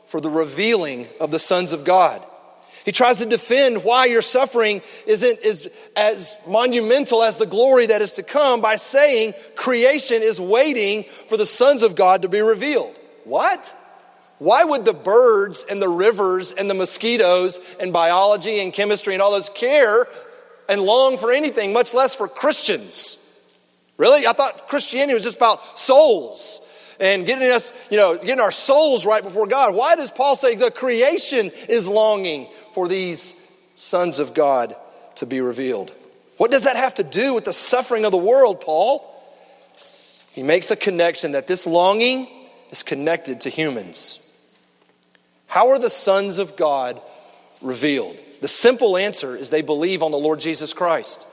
for 0.08 0.22
the 0.22 0.30
revealing 0.30 1.08
of 1.20 1.30
the 1.30 1.38
sons 1.38 1.74
of 1.74 1.84
God. 1.84 2.24
He 2.86 2.92
tries 2.92 3.18
to 3.18 3.26
defend 3.26 3.84
why 3.84 4.06
your 4.06 4.22
suffering 4.22 4.82
isn't 5.06 5.40
is 5.40 5.70
as 5.96 6.38
monumental 6.48 7.24
as 7.24 7.36
the 7.36 7.46
glory 7.46 7.88
that 7.88 8.02
is 8.02 8.14
to 8.14 8.24
come 8.24 8.62
by 8.62 8.76
saying 8.76 9.34
creation 9.56 10.22
is 10.22 10.40
waiting 10.40 11.04
for 11.28 11.36
the 11.36 11.46
sons 11.46 11.84
of 11.84 11.96
God 11.96 12.22
to 12.22 12.30
be 12.30 12.42
revealed. 12.42 12.96
What? 13.26 13.76
Why 14.38 14.64
would 14.64 14.86
the 14.86 14.94
birds 14.94 15.66
and 15.70 15.82
the 15.82 15.90
rivers 15.90 16.52
and 16.54 16.70
the 16.70 16.74
mosquitoes 16.74 17.60
and 17.80 17.92
biology 17.92 18.62
and 18.62 18.72
chemistry 18.72 19.14
and 19.14 19.22
all 19.22 19.32
those 19.32 19.50
care 19.50 20.08
and 20.70 20.82
long 20.82 21.18
for 21.18 21.32
anything, 21.34 21.74
much 21.74 21.94
less 21.94 22.16
for 22.16 22.28
Christians? 22.28 23.18
Really? 23.98 24.28
I 24.28 24.34
thought 24.34 24.68
Christianity 24.68 25.16
was 25.16 25.24
just 25.24 25.38
about 25.38 25.78
souls 25.78 26.62
and 27.00 27.26
getting 27.26 27.50
us, 27.50 27.72
you 27.90 27.98
know, 27.98 28.18
getting 28.18 28.40
our 28.40 28.52
souls 28.52 29.06
right 29.06 29.24
before 29.24 29.48
God. 29.48 29.76
Why 29.76 29.96
does 29.96 30.12
Paul 30.12 30.36
say 30.36 30.56
the 30.56 30.72
creation 30.72 31.52
is 31.70 31.88
longing 31.88 32.48
for 32.74 32.88
these 32.88 33.36
sons 33.76 34.20
of 34.20 34.34
God 34.34 34.76
to 35.16 35.26
be 35.26 35.42
revealed? 35.42 35.92
What 36.38 36.52
does 36.52 36.66
that 36.66 36.76
have 36.76 36.96
to 36.96 37.04
do 37.04 37.34
with 37.34 37.46
the 37.46 37.54
suffering 37.54 38.06
of 38.06 38.12
the 38.12 38.18
world, 38.18 38.62
Paul? 38.62 39.12
He 40.34 40.44
makes 40.44 40.70
a 40.72 40.76
connection 40.76 41.32
that 41.32 41.48
this 41.48 41.66
longing 41.66 42.28
is 42.72 42.84
connected 42.84 43.42
to 43.42 43.50
humans. 43.50 44.22
How 45.48 45.70
are 45.70 45.80
the 45.80 45.90
sons 45.90 46.40
of 46.40 46.58
God 46.58 47.02
revealed? 47.62 48.18
The 48.42 48.50
simple 48.50 48.98
answer 48.98 49.36
is 49.38 49.50
they 49.50 49.62
believe 49.62 50.04
on 50.04 50.12
the 50.12 50.18
Lord 50.18 50.42
Jesus 50.42 50.74
Christ. 50.74 51.26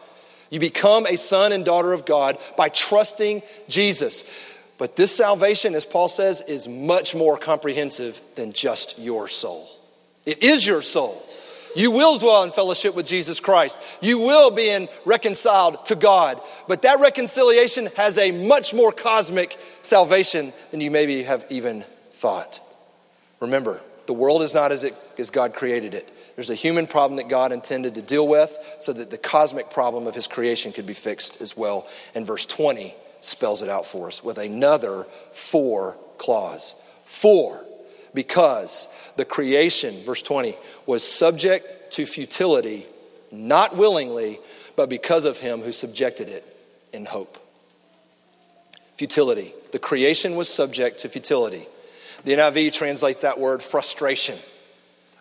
You 0.52 0.60
become 0.60 1.06
a 1.06 1.16
son 1.16 1.50
and 1.52 1.64
daughter 1.64 1.94
of 1.94 2.04
God 2.04 2.38
by 2.58 2.68
trusting 2.68 3.42
Jesus. 3.68 4.22
But 4.76 4.96
this 4.96 5.16
salvation, 5.16 5.74
as 5.74 5.86
Paul 5.86 6.08
says, 6.08 6.42
is 6.42 6.68
much 6.68 7.14
more 7.14 7.38
comprehensive 7.38 8.20
than 8.34 8.52
just 8.52 8.98
your 8.98 9.28
soul. 9.28 9.66
It 10.26 10.42
is 10.42 10.66
your 10.66 10.82
soul. 10.82 11.26
You 11.74 11.90
will 11.90 12.18
dwell 12.18 12.44
in 12.44 12.50
fellowship 12.50 12.94
with 12.94 13.06
Jesus 13.06 13.40
Christ. 13.40 13.78
You 14.02 14.18
will 14.18 14.50
be 14.50 14.68
in 14.68 14.90
reconciled 15.06 15.86
to 15.86 15.94
God. 15.94 16.38
But 16.68 16.82
that 16.82 17.00
reconciliation 17.00 17.88
has 17.96 18.18
a 18.18 18.30
much 18.30 18.74
more 18.74 18.92
cosmic 18.92 19.58
salvation 19.80 20.52
than 20.70 20.82
you 20.82 20.90
maybe 20.90 21.22
have 21.22 21.46
even 21.48 21.82
thought. 22.10 22.60
Remember, 23.40 23.80
the 24.04 24.12
world 24.12 24.42
is 24.42 24.52
not 24.52 24.70
as, 24.70 24.84
it, 24.84 24.94
as 25.18 25.30
God 25.30 25.54
created 25.54 25.94
it. 25.94 26.12
There's 26.34 26.50
a 26.50 26.54
human 26.54 26.86
problem 26.86 27.16
that 27.16 27.28
God 27.28 27.52
intended 27.52 27.94
to 27.94 28.02
deal 28.02 28.26
with 28.26 28.56
so 28.78 28.92
that 28.92 29.10
the 29.10 29.18
cosmic 29.18 29.70
problem 29.70 30.06
of 30.06 30.14
his 30.14 30.26
creation 30.26 30.72
could 30.72 30.86
be 30.86 30.94
fixed 30.94 31.40
as 31.40 31.56
well. 31.56 31.86
And 32.14 32.26
verse 32.26 32.46
20 32.46 32.94
spells 33.20 33.62
it 33.62 33.68
out 33.68 33.86
for 33.86 34.08
us 34.08 34.24
with 34.24 34.38
another 34.38 35.04
for 35.32 35.96
clause. 36.18 36.74
For, 37.04 37.64
because 38.14 38.88
the 39.16 39.24
creation, 39.24 39.94
verse 40.04 40.22
20, 40.22 40.56
was 40.86 41.06
subject 41.06 41.92
to 41.92 42.06
futility, 42.06 42.86
not 43.30 43.76
willingly, 43.76 44.40
but 44.76 44.88
because 44.88 45.24
of 45.24 45.38
him 45.38 45.60
who 45.60 45.72
subjected 45.72 46.28
it 46.28 46.44
in 46.92 47.04
hope. 47.04 47.38
Futility. 48.96 49.52
The 49.72 49.78
creation 49.78 50.36
was 50.36 50.48
subject 50.48 51.00
to 51.00 51.08
futility. 51.08 51.66
The 52.24 52.32
NIV 52.32 52.72
translates 52.72 53.22
that 53.22 53.38
word 53.38 53.62
frustration. 53.62 54.38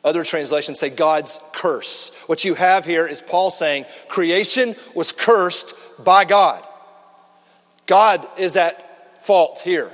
Other 0.03 0.24
translations 0.24 0.79
say 0.79 0.89
God's 0.89 1.39
curse. 1.53 2.24
What 2.25 2.43
you 2.43 2.55
have 2.55 2.86
here 2.86 3.05
is 3.05 3.22
Paul 3.22 3.51
saying 3.51 3.86
creation 4.08 4.75
was 4.96 5.12
cursed 5.12 5.75
by 6.03 6.25
God. 6.25 6.63
God 7.86 8.27
is 8.38 8.55
at 8.55 9.24
fault 9.24 9.60
here. 9.60 9.91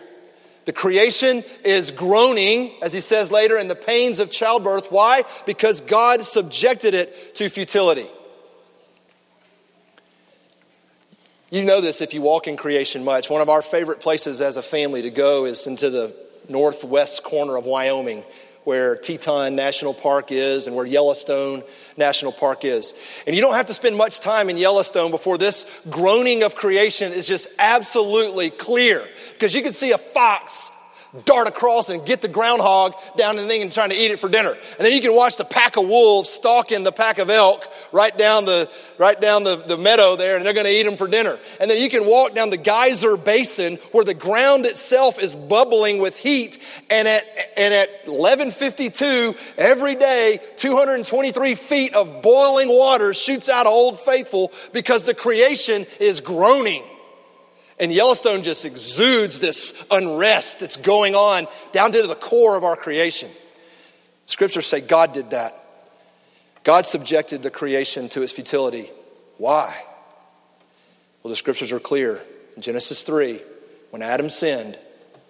The 0.65 0.73
creation 0.73 1.43
is 1.63 1.91
groaning, 1.91 2.73
as 2.81 2.91
he 2.91 2.99
says 2.99 3.31
later, 3.31 3.57
in 3.57 3.67
the 3.67 3.75
pains 3.75 4.19
of 4.19 4.29
childbirth. 4.29 4.91
Why? 4.91 5.23
Because 5.45 5.81
God 5.81 6.25
subjected 6.25 6.93
it 6.93 7.35
to 7.35 7.49
futility. 7.49 8.05
You 11.49 11.63
know 11.63 11.79
this 11.79 12.01
if 12.01 12.13
you 12.13 12.21
walk 12.21 12.47
in 12.47 12.57
creation 12.57 13.05
much. 13.05 13.29
One 13.29 13.41
of 13.41 13.47
our 13.47 13.61
favorite 13.61 14.01
places 14.01 14.41
as 14.41 14.57
a 14.57 14.61
family 14.61 15.01
to 15.03 15.09
go 15.09 15.45
is 15.45 15.67
into 15.67 15.89
the 15.89 16.13
northwest 16.49 17.23
corner 17.23 17.55
of 17.55 17.65
Wyoming 17.65 18.25
where 18.67 18.97
Teton 18.97 19.55
National 19.55 19.93
Park 19.93 20.29
is 20.29 20.67
and 20.67 20.75
where 20.75 20.85
Yellowstone 20.85 21.63
National 21.95 22.33
Park 22.33 22.65
is. 22.65 22.93
And 23.25 23.33
you 23.33 23.41
don't 23.41 23.53
have 23.53 23.67
to 23.67 23.73
spend 23.73 23.95
much 23.95 24.19
time 24.19 24.49
in 24.49 24.57
Yellowstone 24.57 25.09
before 25.09 25.37
this 25.37 25.65
groaning 25.89 26.43
of 26.43 26.53
creation 26.53 27.13
is 27.13 27.25
just 27.25 27.47
absolutely 27.59 28.49
clear. 28.49 29.01
Because 29.31 29.55
you 29.55 29.63
can 29.63 29.71
see 29.71 29.93
a 29.93 29.97
fox 29.97 30.69
dart 31.25 31.47
across 31.47 31.89
and 31.89 32.05
get 32.05 32.21
the 32.21 32.27
groundhog 32.27 32.93
down 33.17 33.37
in 33.37 33.43
the 33.43 33.49
thing 33.49 33.61
and 33.61 33.71
trying 33.71 33.89
to 33.89 33.95
eat 33.95 34.11
it 34.11 34.19
for 34.19 34.29
dinner. 34.29 34.51
And 34.51 34.85
then 34.85 34.91
you 34.91 35.01
can 35.01 35.15
watch 35.15 35.37
the 35.37 35.45
pack 35.45 35.77
of 35.77 35.87
wolves 35.87 36.29
stalking 36.29 36.83
the 36.83 36.91
pack 36.91 37.19
of 37.19 37.29
elk 37.29 37.67
right 37.91 38.15
down 38.17 38.45
the, 38.45 38.69
right 38.97 39.19
down 39.19 39.43
the, 39.43 39.55
the 39.55 39.77
meadow 39.77 40.15
there, 40.15 40.37
and 40.37 40.45
they're 40.45 40.53
going 40.53 40.65
to 40.65 40.71
eat 40.71 40.83
them 40.83 40.97
for 40.97 41.07
dinner. 41.07 41.37
And 41.59 41.69
then 41.69 41.81
you 41.81 41.89
can 41.89 42.05
walk 42.05 42.33
down 42.33 42.49
the 42.49 42.57
geyser 42.57 43.17
basin 43.17 43.77
where 43.91 44.03
the 44.03 44.13
ground 44.13 44.65
itself 44.65 45.21
is 45.21 45.33
bubbling 45.33 46.01
with 46.01 46.17
heat. 46.17 46.59
And 46.89 47.07
at, 47.07 47.23
and 47.55 47.73
at 47.73 47.89
1152, 48.05 49.35
every 49.57 49.95
day, 49.95 50.39
223 50.57 51.55
feet 51.55 51.95
of 51.95 52.21
boiling 52.21 52.69
water 52.69 53.13
shoots 53.13 53.49
out 53.49 53.65
of 53.65 53.71
Old 53.71 53.99
Faithful 53.99 54.51
because 54.73 55.03
the 55.03 55.13
creation 55.13 55.85
is 55.99 56.21
groaning. 56.21 56.83
And 57.79 57.91
Yellowstone 57.93 58.43
just 58.43 58.65
exudes 58.65 59.39
this 59.39 59.85
unrest 59.91 60.61
that's 60.61 60.77
going 60.77 61.13
on 61.13 61.47
down 61.71 61.91
to 61.91 62.07
the 62.07 62.15
core 62.15 62.57
of 62.57 62.63
our 62.63 62.75
creation. 62.75 63.29
Scriptures 64.25 64.65
say 64.65 64.81
God 64.81 65.13
did 65.13 65.29
that. 65.29 65.53
God 66.63 66.85
subjected 66.85 67.43
the 67.43 67.51
creation 67.51 68.09
to 68.09 68.23
its 68.23 68.31
futility. 68.31 68.89
Why? 69.37 69.75
Well, 71.21 71.29
the 71.29 71.35
scriptures 71.35 71.71
are 71.71 71.79
clear. 71.79 72.21
In 72.55 72.61
Genesis 72.61 73.03
3, 73.03 73.39
when 73.91 74.01
Adam 74.01 74.29
sinned, 74.29 74.77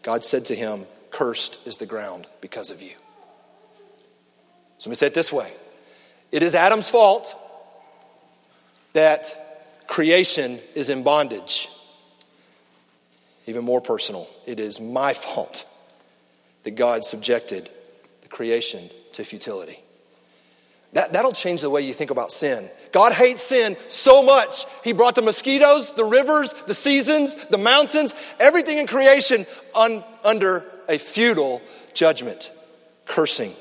God 0.01 0.23
said 0.23 0.45
to 0.45 0.55
him, 0.55 0.85
Cursed 1.11 1.65
is 1.67 1.77
the 1.77 1.85
ground 1.85 2.27
because 2.41 2.71
of 2.71 2.81
you. 2.81 2.93
So 4.77 4.89
let 4.89 4.91
me 4.91 4.95
say 4.95 5.07
it 5.07 5.13
this 5.13 5.33
way 5.33 5.51
it 6.31 6.43
is 6.43 6.55
Adam's 6.55 6.89
fault 6.89 7.35
that 8.93 9.85
creation 9.87 10.59
is 10.75 10.89
in 10.89 11.03
bondage. 11.03 11.69
Even 13.47 13.63
more 13.63 13.81
personal, 13.81 14.27
it 14.45 14.59
is 14.59 14.79
my 14.79 15.13
fault 15.13 15.65
that 16.63 16.71
God 16.71 17.05
subjected 17.05 17.69
the 18.21 18.27
creation 18.27 18.89
to 19.13 19.23
futility. 19.23 19.79
That, 20.93 21.13
that'll 21.13 21.31
change 21.31 21.61
the 21.61 21.69
way 21.69 21.81
you 21.81 21.93
think 21.93 22.11
about 22.11 22.31
sin. 22.31 22.69
God 22.91 23.13
hates 23.13 23.41
sin 23.41 23.77
so 23.87 24.21
much, 24.21 24.65
He 24.83 24.91
brought 24.91 25.15
the 25.15 25.21
mosquitoes, 25.21 25.93
the 25.93 26.03
rivers, 26.03 26.53
the 26.65 26.73
seasons, 26.73 27.35
the 27.47 27.57
mountains, 27.57 28.13
everything 28.39 28.77
in 28.77 28.87
creation 28.87 29.45
un, 29.75 30.03
under 30.23 30.63
a 30.89 30.97
futile 30.97 31.61
judgment, 31.93 32.51
cursing. 33.05 33.53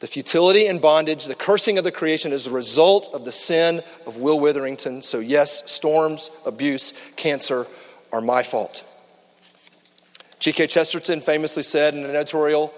The 0.00 0.06
futility 0.06 0.66
and 0.66 0.82
bondage, 0.82 1.24
the 1.24 1.34
cursing 1.34 1.78
of 1.78 1.84
the 1.84 1.92
creation 1.92 2.32
is 2.32 2.46
a 2.46 2.50
result 2.50 3.10
of 3.14 3.24
the 3.24 3.32
sin 3.32 3.82
of 4.06 4.18
Will 4.18 4.38
Witherington. 4.38 5.00
So, 5.00 5.18
yes, 5.18 5.70
storms, 5.70 6.30
abuse, 6.44 6.92
cancer, 7.16 7.66
are 8.14 8.20
my 8.20 8.44
fault. 8.44 8.84
G.K. 10.38 10.68
Chesterton 10.68 11.20
famously 11.20 11.64
said 11.64 11.94
in 11.94 12.04
an 12.04 12.10
editorial 12.10 12.72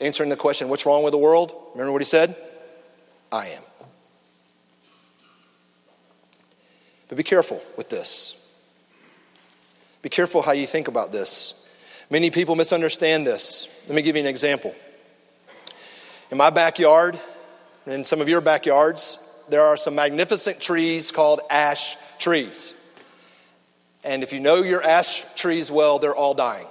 answering 0.00 0.30
the 0.30 0.36
question, 0.36 0.68
What's 0.68 0.86
wrong 0.86 1.02
with 1.02 1.10
the 1.10 1.18
world? 1.18 1.52
Remember 1.72 1.90
what 1.90 2.00
he 2.00 2.06
said? 2.06 2.36
I 3.32 3.48
am. 3.48 3.62
But 7.08 7.18
be 7.18 7.24
careful 7.24 7.60
with 7.76 7.88
this. 7.88 8.36
Be 10.02 10.08
careful 10.08 10.42
how 10.42 10.52
you 10.52 10.66
think 10.66 10.86
about 10.86 11.10
this. 11.10 11.68
Many 12.08 12.30
people 12.30 12.54
misunderstand 12.54 13.26
this. 13.26 13.68
Let 13.88 13.96
me 13.96 14.02
give 14.02 14.14
you 14.14 14.22
an 14.22 14.28
example. 14.28 14.76
In 16.30 16.38
my 16.38 16.50
backyard, 16.50 17.18
and 17.84 17.94
in 17.94 18.04
some 18.04 18.20
of 18.20 18.28
your 18.28 18.40
backyards, 18.40 19.18
there 19.48 19.62
are 19.62 19.76
some 19.76 19.96
magnificent 19.96 20.60
trees 20.60 21.10
called 21.10 21.40
ash 21.50 21.96
trees. 22.20 22.79
And 24.02 24.22
if 24.22 24.32
you 24.32 24.40
know 24.40 24.56
your 24.56 24.82
ash 24.82 25.24
trees 25.34 25.70
well, 25.70 25.98
they're 25.98 26.14
all 26.14 26.34
dying. 26.34 26.66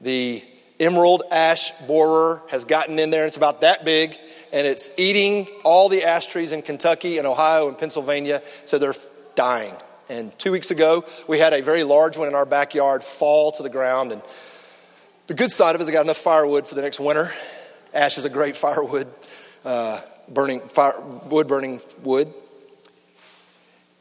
The 0.00 0.44
emerald 0.78 1.24
ash 1.30 1.72
borer 1.86 2.42
has 2.48 2.64
gotten 2.64 2.98
in 2.98 3.10
there, 3.10 3.22
and 3.22 3.28
it's 3.28 3.36
about 3.36 3.60
that 3.60 3.84
big, 3.84 4.16
and 4.52 4.66
it's 4.66 4.90
eating 4.96 5.46
all 5.64 5.88
the 5.88 6.04
ash 6.04 6.26
trees 6.26 6.52
in 6.52 6.62
Kentucky 6.62 7.18
and 7.18 7.26
Ohio 7.26 7.68
and 7.68 7.76
Pennsylvania, 7.76 8.42
so 8.64 8.78
they're 8.78 8.94
dying. 9.34 9.74
And 10.08 10.36
two 10.38 10.52
weeks 10.52 10.70
ago, 10.70 11.04
we 11.28 11.38
had 11.38 11.52
a 11.52 11.62
very 11.62 11.84
large 11.84 12.16
one 12.16 12.28
in 12.28 12.34
our 12.34 12.46
backyard 12.46 13.04
fall 13.04 13.52
to 13.52 13.62
the 13.62 13.70
ground. 13.70 14.10
And 14.10 14.22
the 15.28 15.34
good 15.34 15.52
side 15.52 15.74
of 15.74 15.80
it 15.80 15.82
is 15.82 15.88
I 15.88 15.92
got 15.92 16.04
enough 16.04 16.16
firewood 16.16 16.66
for 16.66 16.74
the 16.74 16.82
next 16.82 16.98
winter. 16.98 17.30
Ash 17.94 18.18
is 18.18 18.24
a 18.24 18.30
great 18.30 18.56
firewood, 18.64 19.06
uh, 19.64 20.00
burning 20.28 20.60
fire, 20.60 20.98
wood 21.00 21.46
burning 21.46 21.80
wood. 22.02 22.32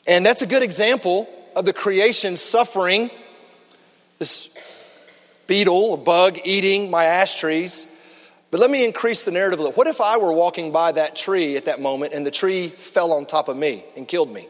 And 0.08 0.26
that's 0.26 0.42
a 0.42 0.48
good 0.48 0.64
example 0.64 1.30
of 1.60 1.66
the 1.66 1.74
creation 1.74 2.38
suffering 2.38 3.12
this 4.18 4.58
beetle, 5.46 5.94
a 5.94 5.98
bug 5.98 6.40
eating 6.46 6.90
my 6.90 7.04
ash 7.04 7.36
trees. 7.36 7.86
But 8.50 8.62
let 8.62 8.72
me 8.72 8.86
increase 8.86 9.26
the 9.26 9.32
narrative 9.32 9.60
a 9.60 9.64
little. 9.64 9.76
What 9.76 9.88
if 9.88 10.00
I 10.00 10.18
were 10.18 10.32
walking 10.32 10.72
by 10.72 10.94
that 10.94 11.18
tree 11.18 11.58
at 11.58 11.66
that 11.66 11.82
moment 11.82 12.14
and 12.14 12.26
the 12.26 12.32
tree 12.32 12.70
fell 12.70 13.12
on 13.12 13.26
top 13.26 13.50
of 13.50 13.58
me 13.58 13.84
and 13.98 14.08
killed 14.08 14.32
me? 14.32 14.48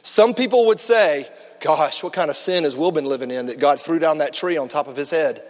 Some 0.00 0.32
people 0.32 0.66
would 0.68 0.80
say, 0.80 1.28
Gosh, 1.60 2.02
what 2.02 2.14
kind 2.14 2.30
of 2.30 2.36
sin 2.36 2.64
has 2.64 2.76
Will 2.76 2.92
been 2.92 3.04
living 3.04 3.30
in 3.30 3.46
that 3.46 3.58
God 3.58 3.78
threw 3.78 3.98
down 3.98 4.18
that 4.18 4.32
tree 4.32 4.56
on 4.56 4.68
top 4.68 4.88
of 4.88 4.96
his 4.96 5.10
head? 5.10 5.42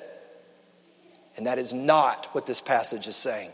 And 1.36 1.46
that 1.46 1.58
is 1.58 1.72
not 1.72 2.26
what 2.32 2.46
this 2.46 2.60
passage 2.60 3.06
is 3.06 3.16
saying. 3.16 3.50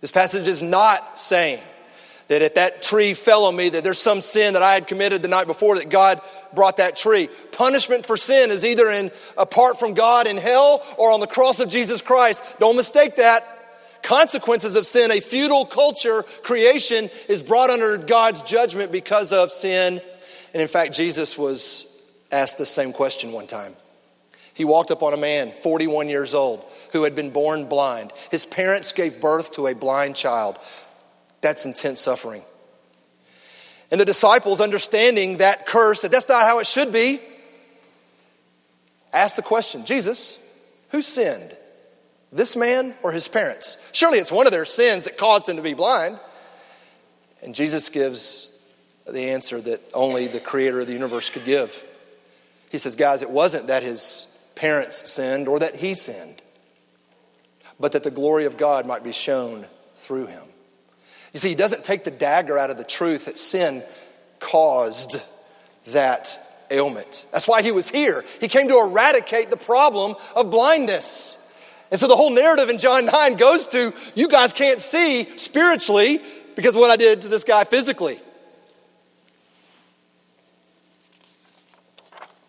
This 0.00 0.10
passage 0.10 0.48
is 0.48 0.62
not 0.62 1.18
saying 1.18 1.60
that 2.28 2.42
if 2.42 2.54
that 2.54 2.82
tree 2.82 3.14
fell 3.14 3.44
on 3.44 3.56
me, 3.56 3.68
that 3.68 3.84
there's 3.84 3.98
some 3.98 4.22
sin 4.22 4.54
that 4.54 4.62
I 4.62 4.74
had 4.74 4.86
committed 4.86 5.22
the 5.22 5.28
night 5.28 5.46
before 5.46 5.76
that 5.76 5.90
God 5.90 6.20
brought 6.54 6.78
that 6.78 6.96
tree. 6.96 7.28
Punishment 7.52 8.06
for 8.06 8.16
sin 8.16 8.50
is 8.50 8.64
either 8.64 8.90
in 8.90 9.10
apart 9.36 9.78
from 9.78 9.94
God 9.94 10.26
in 10.26 10.36
hell 10.36 10.82
or 10.96 11.10
on 11.10 11.20
the 11.20 11.26
cross 11.26 11.60
of 11.60 11.68
Jesus 11.68 12.00
Christ. 12.02 12.42
Don't 12.58 12.76
mistake 12.76 13.16
that. 13.16 13.50
Consequences 14.02 14.76
of 14.76 14.84
sin, 14.84 15.10
a 15.10 15.20
futile 15.20 15.64
culture, 15.64 16.24
creation 16.42 17.08
is 17.28 17.40
brought 17.40 17.70
under 17.70 17.96
God's 17.96 18.42
judgment 18.42 18.92
because 18.92 19.32
of 19.32 19.50
sin. 19.50 20.00
And 20.52 20.62
in 20.62 20.68
fact, 20.68 20.92
Jesus 20.92 21.38
was 21.38 21.90
asked 22.30 22.58
the 22.58 22.66
same 22.66 22.92
question 22.92 23.32
one 23.32 23.46
time. 23.46 23.74
He 24.52 24.64
walked 24.64 24.90
up 24.90 25.02
on 25.02 25.14
a 25.14 25.16
man, 25.16 25.50
41 25.50 26.08
years 26.08 26.32
old, 26.32 26.64
who 26.92 27.02
had 27.02 27.16
been 27.16 27.30
born 27.30 27.66
blind. 27.66 28.12
His 28.30 28.46
parents 28.46 28.92
gave 28.92 29.20
birth 29.20 29.52
to 29.52 29.66
a 29.66 29.74
blind 29.74 30.14
child. 30.14 30.58
That's 31.44 31.66
intense 31.66 32.00
suffering. 32.00 32.42
And 33.90 34.00
the 34.00 34.06
disciples, 34.06 34.62
understanding 34.62 35.36
that 35.36 35.66
curse, 35.66 36.00
that 36.00 36.10
that's 36.10 36.26
not 36.26 36.44
how 36.44 36.58
it 36.58 36.66
should 36.66 36.90
be, 36.90 37.20
asked 39.12 39.36
the 39.36 39.42
question 39.42 39.84
Jesus, 39.84 40.38
who 40.88 41.02
sinned? 41.02 41.54
This 42.32 42.56
man 42.56 42.94
or 43.02 43.12
his 43.12 43.28
parents? 43.28 43.76
Surely 43.92 44.20
it's 44.20 44.32
one 44.32 44.46
of 44.46 44.52
their 44.54 44.64
sins 44.64 45.04
that 45.04 45.18
caused 45.18 45.46
him 45.46 45.56
to 45.56 45.62
be 45.62 45.74
blind. 45.74 46.18
And 47.42 47.54
Jesus 47.54 47.90
gives 47.90 48.50
the 49.06 49.28
answer 49.28 49.60
that 49.60 49.82
only 49.92 50.28
the 50.28 50.40
creator 50.40 50.80
of 50.80 50.86
the 50.86 50.94
universe 50.94 51.28
could 51.28 51.44
give. 51.44 51.84
He 52.70 52.78
says, 52.78 52.96
Guys, 52.96 53.20
it 53.20 53.30
wasn't 53.30 53.66
that 53.66 53.82
his 53.82 54.34
parents 54.54 55.10
sinned 55.10 55.46
or 55.46 55.58
that 55.58 55.76
he 55.76 55.92
sinned, 55.92 56.40
but 57.78 57.92
that 57.92 58.02
the 58.02 58.10
glory 58.10 58.46
of 58.46 58.56
God 58.56 58.86
might 58.86 59.04
be 59.04 59.12
shown 59.12 59.66
through 59.94 60.28
him. 60.28 60.44
You 61.34 61.40
see, 61.40 61.48
he 61.48 61.56
doesn't 61.56 61.84
take 61.84 62.04
the 62.04 62.12
dagger 62.12 62.56
out 62.56 62.70
of 62.70 62.78
the 62.78 62.84
truth 62.84 63.26
that 63.26 63.36
sin 63.36 63.82
caused 64.38 65.20
that 65.88 66.38
ailment. 66.70 67.26
That's 67.32 67.48
why 67.48 67.60
he 67.60 67.72
was 67.72 67.88
here. 67.88 68.24
He 68.40 68.46
came 68.46 68.68
to 68.68 68.78
eradicate 68.78 69.50
the 69.50 69.56
problem 69.56 70.14
of 70.36 70.52
blindness. 70.52 71.36
And 71.90 71.98
so 71.98 72.06
the 72.06 72.16
whole 72.16 72.30
narrative 72.30 72.70
in 72.70 72.78
John 72.78 73.06
9 73.06 73.34
goes 73.34 73.66
to 73.68 73.92
you 74.14 74.28
guys 74.28 74.52
can't 74.52 74.78
see 74.78 75.24
spiritually 75.36 76.20
because 76.54 76.74
of 76.74 76.80
what 76.80 76.90
I 76.90 76.96
did 76.96 77.22
to 77.22 77.28
this 77.28 77.42
guy 77.42 77.64
physically. 77.64 78.20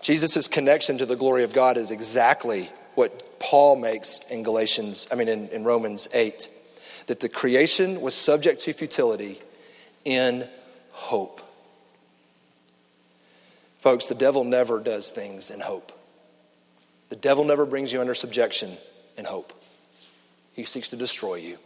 Jesus' 0.01 0.47
connection 0.47 0.99
to 0.99 1.07
the 1.07 1.15
glory 1.15 1.43
of 1.43 1.53
God 1.53 1.77
is 1.77 1.89
exactly 1.89 2.69
what 2.93 3.39
Paul 3.39 3.77
makes 3.77 4.19
in 4.29 4.43
Galatians, 4.43 5.07
I 5.11 5.15
mean, 5.15 5.27
in, 5.27 5.47
in 5.49 5.63
Romans 5.63 6.07
8 6.13 6.49
that 7.07 7.19
the 7.19 7.29
creation 7.29 8.01
was 8.01 8.15
subject 8.15 8.61
to 8.61 8.73
futility 8.73 9.39
in 10.03 10.47
hope. 10.91 11.41
Folks, 13.79 14.07
the 14.07 14.15
devil 14.15 14.43
never 14.43 14.79
does 14.79 15.11
things 15.11 15.51
in 15.51 15.59
hope. 15.59 15.91
The 17.09 17.15
devil 17.15 17.43
never 17.43 17.65
brings 17.65 17.93
you 17.93 18.01
under 18.01 18.15
subjection 18.15 18.71
in 19.17 19.25
hope. 19.25 19.53
He 20.53 20.63
seeks 20.63 20.89
to 20.89 20.95
destroy 20.95 21.35
you. 21.35 21.57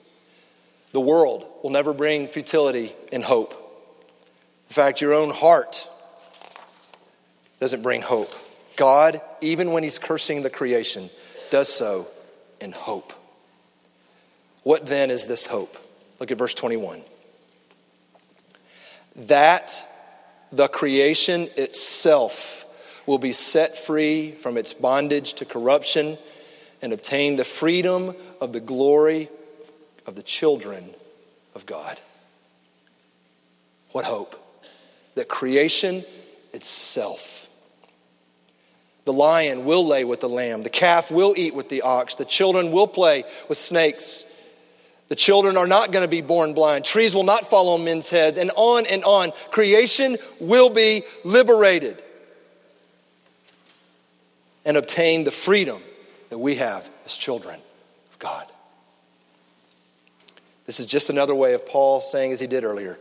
The 0.91 0.99
world 0.99 1.45
will 1.63 1.69
never 1.69 1.93
bring 1.93 2.27
futility 2.27 2.93
in 3.11 3.21
hope. 3.21 3.53
In 4.69 4.73
fact, 4.73 5.01
your 5.01 5.13
own 5.13 5.29
heart 5.29 5.87
doesn't 7.59 7.83
bring 7.83 8.01
hope. 8.01 8.33
God, 8.75 9.21
even 9.41 9.71
when 9.71 9.83
He's 9.83 9.99
cursing 9.99 10.43
the 10.43 10.49
creation, 10.49 11.09
does 11.51 11.67
so 11.69 12.07
in 12.59 12.71
hope. 12.71 13.13
What 14.69 14.85
then 14.85 15.09
is 15.09 15.25
this 15.25 15.47
hope? 15.47 15.75
Look 16.19 16.29
at 16.29 16.37
verse 16.37 16.53
21. 16.53 17.01
That 19.15 19.83
the 20.51 20.67
creation 20.67 21.49
itself 21.57 22.67
will 23.07 23.17
be 23.17 23.33
set 23.33 23.79
free 23.79 24.29
from 24.29 24.57
its 24.57 24.75
bondage 24.75 25.33
to 25.33 25.45
corruption 25.45 26.19
and 26.83 26.93
obtain 26.93 27.35
the 27.35 27.43
freedom 27.43 28.13
of 28.39 28.53
the 28.53 28.59
glory 28.59 29.29
of 30.05 30.13
the 30.13 30.21
children 30.21 30.91
of 31.55 31.65
God. 31.65 31.99
What 33.91 34.05
hope? 34.05 34.35
That 35.15 35.27
creation 35.27 36.03
itself. 36.53 37.49
The 39.05 39.13
lion 39.13 39.65
will 39.65 39.87
lay 39.87 40.03
with 40.03 40.19
the 40.19 40.29
lamb, 40.29 40.61
the 40.61 40.69
calf 40.69 41.09
will 41.09 41.33
eat 41.35 41.55
with 41.55 41.69
the 41.69 41.81
ox, 41.81 42.13
the 42.13 42.23
children 42.23 42.71
will 42.71 42.85
play 42.85 43.23
with 43.47 43.57
snakes. 43.57 44.25
The 45.09 45.15
children 45.15 45.57
are 45.57 45.67
not 45.67 45.91
going 45.91 46.03
to 46.03 46.09
be 46.09 46.21
born 46.21 46.53
blind. 46.53 46.85
Trees 46.85 47.15
will 47.15 47.23
not 47.23 47.49
fall 47.49 47.69
on 47.73 47.83
men's 47.83 48.09
heads, 48.09 48.37
and 48.37 48.51
on 48.55 48.85
and 48.85 49.03
on. 49.03 49.31
Creation 49.51 50.17
will 50.39 50.69
be 50.69 51.03
liberated 51.23 52.01
and 54.65 54.77
obtain 54.77 55.23
the 55.23 55.31
freedom 55.31 55.81
that 56.29 56.37
we 56.37 56.55
have 56.55 56.87
as 57.05 57.17
children 57.17 57.59
of 58.11 58.19
God. 58.19 58.45
This 60.67 60.79
is 60.79 60.85
just 60.85 61.09
another 61.09 61.33
way 61.33 61.55
of 61.55 61.65
Paul 61.65 62.01
saying, 62.01 62.31
as 62.31 62.39
he 62.39 62.45
did 62.45 62.63
earlier, 62.63 62.99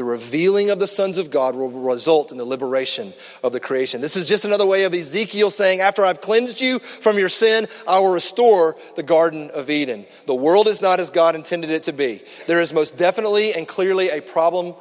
the 0.00 0.04
revealing 0.04 0.70
of 0.70 0.78
the 0.78 0.86
sons 0.86 1.18
of 1.18 1.30
God 1.30 1.54
will 1.54 1.70
result 1.70 2.32
in 2.32 2.38
the 2.38 2.44
liberation 2.46 3.12
of 3.44 3.52
the 3.52 3.60
creation. 3.60 4.00
This 4.00 4.16
is 4.16 4.26
just 4.26 4.46
another 4.46 4.64
way 4.64 4.84
of 4.84 4.94
Ezekiel 4.94 5.50
saying, 5.50 5.82
After 5.82 6.06
I've 6.06 6.22
cleansed 6.22 6.58
you 6.58 6.78
from 6.78 7.18
your 7.18 7.28
sin, 7.28 7.68
I 7.86 8.00
will 8.00 8.14
restore 8.14 8.78
the 8.96 9.02
Garden 9.02 9.50
of 9.50 9.68
Eden. 9.68 10.06
The 10.24 10.34
world 10.34 10.68
is 10.68 10.80
not 10.80 11.00
as 11.00 11.10
God 11.10 11.34
intended 11.34 11.68
it 11.68 11.82
to 11.82 11.92
be. 11.92 12.22
There 12.46 12.62
is 12.62 12.72
most 12.72 12.96
definitely 12.96 13.52
and 13.52 13.68
clearly 13.68 14.08
a 14.08 14.22
problem 14.22 14.74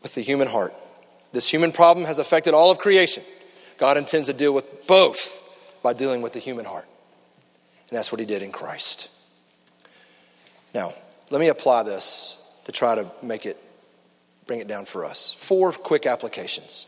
with 0.00 0.14
the 0.14 0.20
human 0.20 0.46
heart. 0.46 0.72
This 1.32 1.50
human 1.50 1.72
problem 1.72 2.06
has 2.06 2.20
affected 2.20 2.54
all 2.54 2.70
of 2.70 2.78
creation. 2.78 3.24
God 3.78 3.96
intends 3.96 4.28
to 4.28 4.32
deal 4.32 4.54
with 4.54 4.86
both 4.86 5.58
by 5.82 5.92
dealing 5.92 6.22
with 6.22 6.34
the 6.34 6.38
human 6.38 6.66
heart. 6.66 6.86
And 7.90 7.98
that's 7.98 8.12
what 8.12 8.20
he 8.20 8.26
did 8.26 8.42
in 8.42 8.52
Christ. 8.52 9.10
Now, 10.72 10.94
let 11.30 11.40
me 11.40 11.48
apply 11.48 11.82
this 11.82 12.38
to 12.66 12.70
try 12.70 12.94
to 12.94 13.10
make 13.24 13.44
it, 13.44 13.58
bring 14.46 14.60
it 14.60 14.68
down 14.68 14.84
for 14.84 15.04
us. 15.04 15.34
Four 15.38 15.72
quick 15.72 16.06
applications. 16.06 16.86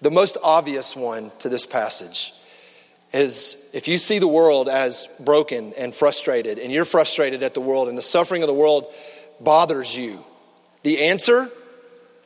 The 0.00 0.10
most 0.10 0.36
obvious 0.42 0.96
one 0.96 1.30
to 1.40 1.48
this 1.48 1.66
passage 1.66 2.32
is 3.12 3.70
if 3.72 3.88
you 3.88 3.98
see 3.98 4.18
the 4.18 4.28
world 4.28 4.68
as 4.68 5.08
broken 5.20 5.72
and 5.78 5.94
frustrated, 5.94 6.58
and 6.58 6.72
you're 6.72 6.84
frustrated 6.84 7.42
at 7.42 7.54
the 7.54 7.60
world, 7.60 7.88
and 7.88 7.96
the 7.96 8.02
suffering 8.02 8.42
of 8.42 8.48
the 8.48 8.54
world 8.54 8.92
bothers 9.40 9.96
you, 9.96 10.24
the 10.82 11.04
answer 11.04 11.50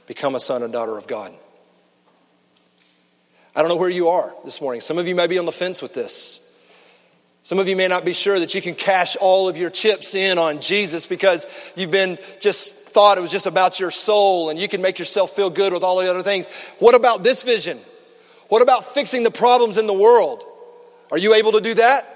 become 0.06 0.34
a 0.34 0.40
son 0.40 0.62
and 0.62 0.72
daughter 0.72 0.96
of 0.96 1.06
God. 1.06 1.32
I 3.54 3.60
don't 3.60 3.68
know 3.68 3.76
where 3.76 3.90
you 3.90 4.08
are 4.08 4.34
this 4.44 4.60
morning. 4.60 4.80
Some 4.80 4.98
of 4.98 5.08
you 5.08 5.14
may 5.14 5.26
be 5.26 5.38
on 5.38 5.46
the 5.46 5.52
fence 5.52 5.82
with 5.82 5.94
this. 5.94 6.42
Some 7.42 7.58
of 7.58 7.68
you 7.68 7.76
may 7.76 7.88
not 7.88 8.04
be 8.04 8.12
sure 8.12 8.38
that 8.38 8.54
you 8.54 8.60
can 8.60 8.74
cash 8.74 9.16
all 9.20 9.48
of 9.48 9.56
your 9.56 9.70
chips 9.70 10.14
in 10.14 10.36
on 10.36 10.60
Jesus 10.60 11.06
because 11.06 11.46
you've 11.76 11.90
been 11.90 12.18
just 12.40 12.85
thought 12.96 13.18
it 13.18 13.20
was 13.20 13.30
just 13.30 13.46
about 13.46 13.78
your 13.78 13.90
soul 13.90 14.48
and 14.48 14.58
you 14.58 14.68
can 14.68 14.80
make 14.80 14.98
yourself 14.98 15.32
feel 15.32 15.50
good 15.50 15.70
with 15.70 15.82
all 15.82 15.98
the 15.98 16.08
other 16.08 16.22
things. 16.22 16.48
What 16.78 16.94
about 16.94 17.22
this 17.22 17.42
vision? 17.42 17.78
What 18.48 18.62
about 18.62 18.86
fixing 18.86 19.22
the 19.22 19.30
problems 19.30 19.76
in 19.76 19.86
the 19.86 19.92
world? 19.92 20.42
Are 21.10 21.18
you 21.18 21.34
able 21.34 21.52
to 21.52 21.60
do 21.60 21.74
that? 21.74 22.06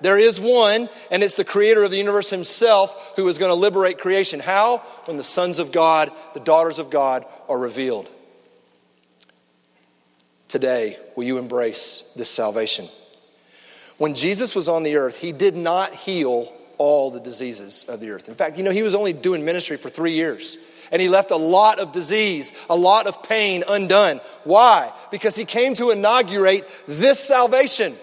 There 0.00 0.16
is 0.18 0.40
one, 0.40 0.88
and 1.10 1.22
it's 1.22 1.36
the 1.36 1.44
creator 1.44 1.82
of 1.82 1.90
the 1.90 1.98
universe 1.98 2.30
himself 2.30 3.12
who 3.16 3.28
is 3.28 3.36
going 3.36 3.50
to 3.50 3.54
liberate 3.54 3.98
creation. 3.98 4.40
How? 4.40 4.78
When 5.04 5.18
the 5.18 5.22
sons 5.22 5.58
of 5.58 5.72
God, 5.72 6.10
the 6.32 6.40
daughters 6.40 6.78
of 6.78 6.88
God, 6.88 7.26
are 7.46 7.58
revealed. 7.58 8.08
today, 10.48 10.96
will 11.16 11.24
you 11.24 11.36
embrace 11.36 12.10
this 12.16 12.30
salvation? 12.30 12.88
When 13.98 14.14
Jesus 14.14 14.54
was 14.54 14.70
on 14.70 14.84
the 14.84 14.96
earth, 14.96 15.18
he 15.18 15.32
did 15.32 15.54
not 15.54 15.94
heal 15.94 16.50
all 16.80 17.10
the 17.10 17.20
diseases 17.20 17.84
of 17.90 18.00
the 18.00 18.08
earth. 18.08 18.30
In 18.30 18.34
fact, 18.34 18.56
you 18.56 18.64
know, 18.64 18.70
he 18.70 18.82
was 18.82 18.94
only 18.94 19.12
doing 19.12 19.44
ministry 19.44 19.76
for 19.76 19.90
three 19.90 20.12
years. 20.12 20.56
And 20.90 21.00
he 21.00 21.10
left 21.10 21.30
a 21.30 21.36
lot 21.36 21.78
of 21.78 21.92
disease, 21.92 22.54
a 22.70 22.74
lot 22.74 23.06
of 23.06 23.22
pain 23.22 23.62
undone. 23.68 24.18
Why? 24.44 24.90
Because 25.10 25.36
he 25.36 25.44
came 25.44 25.74
to 25.74 25.90
inaugurate 25.90 26.66
this 26.88 27.20
salvation. 27.20 27.94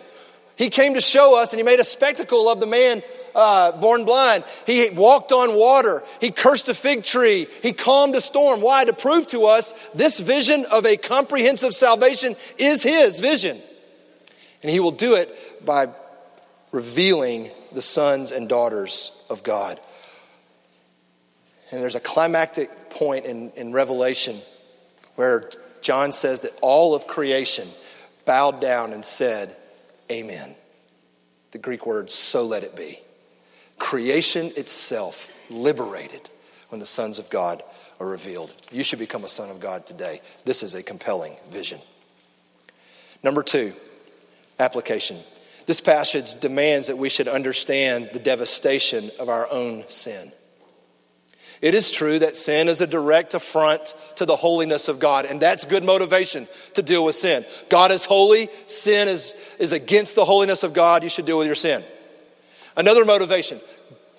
He 0.56 0.70
came 0.70 0.94
to 0.94 1.02
show 1.02 1.42
us, 1.42 1.54
and 1.54 1.60
he 1.60 1.66
made 1.66 1.80
a 1.80 1.84
spectacle 1.84 2.48
of 2.50 2.60
the 2.60 2.68
man 2.68 3.02
uh, 3.34 3.72
born 3.72 4.06
blind. 4.06 4.44
He 4.68 4.92
walked 4.92 5.32
on 5.32 5.58
water. 5.58 6.04
He 6.22 6.30
cursed 6.30 6.70
a 6.70 6.76
fig 6.76 7.04
tree. 7.04 7.48
He 7.64 7.74
calmed 7.74 8.14
a 8.14 8.22
storm. 8.22 8.62
Why? 8.62 8.86
To 8.86 8.94
prove 8.94 9.26
to 9.30 9.46
us 9.46 9.74
this 9.96 10.20
vision 10.20 10.68
of 10.72 10.86
a 10.86 10.98
comprehensive 10.98 11.74
salvation 11.74 12.36
is 12.60 12.84
his 12.84 13.22
vision. 13.22 13.58
And 14.62 14.70
he 14.72 14.80
will 14.80 14.92
do 14.92 15.16
it 15.16 15.66
by 15.66 15.88
revealing 16.72 17.50
the 17.78 17.82
sons 17.84 18.32
and 18.32 18.50
daughters 18.50 19.24
of 19.30 19.44
God. 19.44 19.80
And 21.70 21.80
there's 21.80 21.94
a 21.94 22.00
climactic 22.00 22.90
point 22.90 23.26
in, 23.26 23.52
in 23.52 23.72
Revelation 23.72 24.40
where 25.14 25.52
John 25.84 26.12
says 26.12 26.42
that 26.42 26.58
all 26.64 26.96
of 26.96 27.06
creation 27.06 27.68
bowed 28.26 28.60
down 28.62 28.94
and 28.94 29.06
said, 29.06 29.56
Amen. 30.12 30.56
The 31.52 31.60
Greek 31.60 31.86
word, 31.86 32.10
so 32.10 32.48
let 32.48 32.64
it 32.64 32.76
be. 32.76 32.98
Creation 33.78 34.52
itself 34.58 35.32
liberated 35.52 36.32
when 36.70 36.80
the 36.80 36.86
sons 36.88 37.20
of 37.20 37.30
God 37.30 37.62
are 38.00 38.08
revealed. 38.08 38.56
You 38.72 38.84
should 38.84 38.98
become 38.98 39.24
a 39.24 39.30
son 39.30 39.52
of 39.52 39.60
God 39.60 39.86
today. 39.86 40.22
This 40.46 40.64
is 40.64 40.74
a 40.74 40.82
compelling 40.82 41.36
vision. 41.52 41.80
Number 43.22 43.44
two, 43.44 43.74
application. 44.58 45.18
This 45.68 45.82
passage 45.82 46.40
demands 46.40 46.88
that 46.88 46.98
we 46.98 47.10
should 47.10 47.28
understand 47.28 48.10
the 48.14 48.20
devastation 48.20 49.12
of 49.20 49.28
our 49.28 49.48
own 49.52 49.84
sin. 49.90 50.32
It 51.62 51.74
is 51.74 51.92
true 51.92 52.20
that 52.20 52.38
sin 52.38 52.70
is 52.70 52.80
a 52.80 52.88
direct 52.88 53.34
affront 53.34 53.94
to 54.16 54.26
the 54.26 54.36
holiness 54.36 54.88
of 54.88 55.00
God, 55.00 55.26
and 55.26 55.42
that's 55.42 55.66
good 55.66 55.84
motivation 55.84 56.48
to 56.76 56.82
deal 56.82 57.04
with 57.04 57.16
sin. 57.16 57.46
God 57.70 57.92
is 57.92 58.06
holy, 58.06 58.48
sin 58.68 59.10
is, 59.10 59.36
is 59.60 59.74
against 59.74 60.16
the 60.16 60.24
holiness 60.24 60.64
of 60.64 60.74
God. 60.74 61.04
You 61.04 61.10
should 61.10 61.26
deal 61.26 61.38
with 61.38 61.48
your 61.48 61.56
sin. 61.56 61.84
Another 62.78 63.04
motivation 63.06 63.60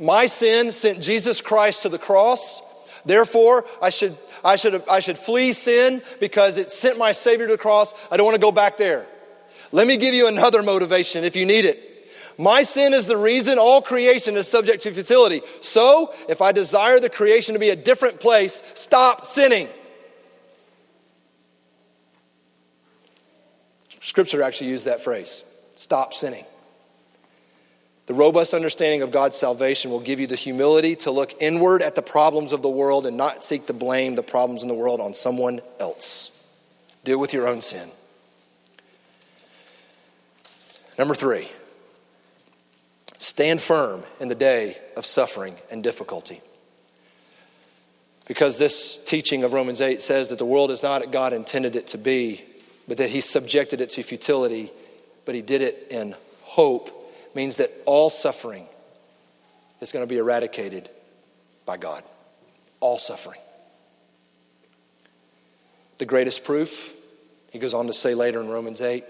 my 0.01 0.27
sin 0.27 0.71
sent 0.71 1.01
Jesus 1.01 1.41
Christ 1.41 1.83
to 1.83 1.89
the 1.89 1.99
cross, 1.99 2.61
therefore, 3.05 3.65
I 3.81 3.91
should, 3.91 4.17
I 4.45 4.57
should, 4.57 4.87
I 4.89 5.01
should 5.01 5.19
flee 5.19 5.53
sin 5.53 6.03
because 6.21 6.57
it 6.57 6.71
sent 6.71 6.99
my 6.99 7.13
Savior 7.13 7.47
to 7.47 7.53
the 7.53 7.59
cross. 7.59 7.93
I 8.11 8.17
don't 8.17 8.27
want 8.27 8.37
to 8.37 8.41
go 8.41 8.53
back 8.53 8.77
there. 8.77 9.07
Let 9.73 9.87
me 9.87 9.97
give 9.97 10.15
you 10.15 10.29
another 10.29 10.63
motivation 10.63 11.25
if 11.25 11.37
you 11.37 11.47
need 11.47 11.65
it. 11.65 11.85
My 12.39 12.63
sin 12.63 12.95
is 12.95 13.07
the 13.07 13.17
reason 13.17 13.59
all 13.59 13.83
creation 13.83 14.37
is 14.37 14.47
subject 14.47 14.85
to 14.85 14.93
futility. 14.93 15.43
So, 15.61 16.15
if 16.29 16.41
I 16.41 16.53
desire 16.53 17.01
the 17.01 17.11
creation 17.11 17.55
to 17.55 17.59
be 17.59 17.71
a 17.71 17.77
different 17.77 18.21
place, 18.21 18.63
stop 18.75 19.27
sinning. 19.27 19.69
Scripture 24.01 24.43
actually 24.43 24.71
used 24.71 24.87
that 24.87 25.03
phrase 25.03 25.45
stop 25.75 26.15
sinning. 26.15 26.45
The 28.07 28.15
robust 28.15 28.55
understanding 28.55 29.03
of 29.03 29.11
God's 29.11 29.37
salvation 29.37 29.91
will 29.91 30.01
give 30.01 30.19
you 30.19 30.27
the 30.27 30.35
humility 30.35 30.97
to 30.97 31.11
look 31.11 31.43
inward 31.43 31.83
at 31.83 31.95
the 31.95 32.01
problems 32.01 32.53
of 32.53 32.63
the 32.63 32.69
world 32.71 33.07
and 33.07 33.19
not 33.19 33.45
seek 33.45 33.67
to 33.67 33.75
blame 33.75 34.15
the 34.15 34.23
problems 34.23 34.63
in 34.63 34.69
the 34.69 34.75
world 34.75 35.01
on 35.01 35.13
someone 35.13 35.61
else. 35.79 36.35
Deal 37.05 37.21
with 37.21 37.35
your 37.35 37.47
own 37.47 37.61
sin. 37.61 37.91
Number 40.99 41.15
three, 41.15 41.49
stand 43.19 43.61
firm 43.61 44.03
in 44.19 44.29
the 44.29 44.35
day 44.35 44.77
of 44.97 45.07
suffering 45.07 45.57
and 45.71 45.83
difficulty. 45.83 46.41
Because 48.27 48.59
this 48.59 49.03
teaching 49.05 49.45
of 49.45 49.53
Romans 49.53 49.81
8 49.81 50.03
says 50.03 50.29
that 50.29 50.39
the 50.39 50.45
world 50.45 50.71
is 50.71 50.83
not 50.83 51.01
what 51.01 51.13
God 51.13 51.33
intended 51.33 51.77
it 51.77 51.87
to 51.89 51.99
be, 51.99 52.45
but 52.87 52.99
that 52.99 53.11
He 53.11 53.21
subjected 53.21 53.81
it 53.81 53.91
to 53.91 54.03
futility, 54.03 54.71
but 55.25 55.35
He 55.35 55.41
did 55.41 55.63
it 55.63 55.87
in 55.91 56.15
hope 56.43 56.91
means 57.35 57.57
that 57.57 57.71
all 57.87 58.11
suffering 58.11 58.67
is 59.81 59.93
going 59.93 60.03
to 60.03 60.09
be 60.09 60.19
eradicated 60.19 60.89
by 61.65 61.77
God. 61.77 62.03
All 62.81 62.99
suffering. 62.99 63.41
The 65.99 66.07
greatest 66.07 66.45
proof, 66.45 66.95
he 67.51 67.59
goes 67.59 67.75
on 67.75 67.87
to 67.87 67.93
say 67.93 68.15
later 68.15 68.41
in 68.41 68.49
Romans 68.49 68.81
8, 68.81 69.05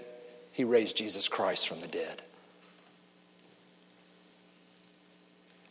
he 0.59 0.65
raised 0.65 0.97
Jesus 0.97 1.29
Christ 1.29 1.69
from 1.69 1.79
the 1.79 1.87
dead. 1.87 2.21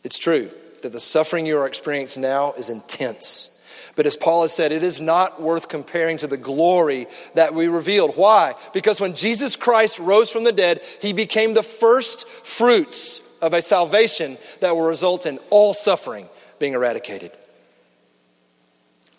It's 0.03 0.17
true 0.17 0.49
that 0.81 0.91
the 0.91 0.99
suffering 0.99 1.45
you 1.45 1.59
are 1.59 1.67
experiencing 1.67 2.23
now 2.23 2.53
is 2.53 2.71
intense. 2.71 3.63
But 3.95 4.07
as 4.07 4.17
Paul 4.17 4.41
has 4.41 4.51
said, 4.51 4.71
it 4.71 4.81
is 4.81 4.99
not 4.99 5.39
worth 5.39 5.69
comparing 5.69 6.17
to 6.17 6.25
the 6.25 6.37
glory 6.37 7.05
that 7.35 7.53
we 7.53 7.67
revealed. 7.67 8.15
Why? 8.15 8.55
Because 8.73 8.99
when 8.99 9.13
Jesus 9.13 9.55
Christ 9.55 9.99
rose 9.99 10.31
from 10.31 10.43
the 10.43 10.51
dead, 10.51 10.81
he 10.99 11.13
became 11.13 11.53
the 11.53 11.61
first 11.61 12.27
fruits 12.27 13.21
of 13.43 13.53
a 13.53 13.61
salvation 13.61 14.39
that 14.59 14.75
will 14.75 14.87
result 14.87 15.27
in 15.27 15.37
all 15.51 15.75
suffering 15.75 16.27
being 16.57 16.73
eradicated. 16.73 17.31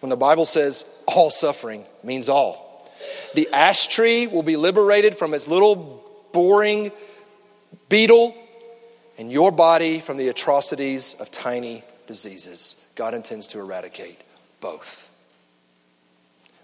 When 0.00 0.10
the 0.10 0.16
Bible 0.16 0.46
says 0.46 0.84
all 1.06 1.30
suffering 1.30 1.84
means 2.02 2.28
all. 2.28 2.69
The 3.34 3.48
ash 3.52 3.88
tree 3.88 4.26
will 4.26 4.42
be 4.42 4.56
liberated 4.56 5.16
from 5.16 5.34
its 5.34 5.48
little 5.48 6.04
boring 6.32 6.92
beetle, 7.88 8.36
and 9.18 9.30
your 9.30 9.52
body 9.52 10.00
from 10.00 10.16
the 10.16 10.28
atrocities 10.28 11.14
of 11.20 11.30
tiny 11.30 11.84
diseases 12.06 12.90
God 12.96 13.14
intends 13.14 13.46
to 13.48 13.60
eradicate 13.60 14.20
both. 14.60 15.08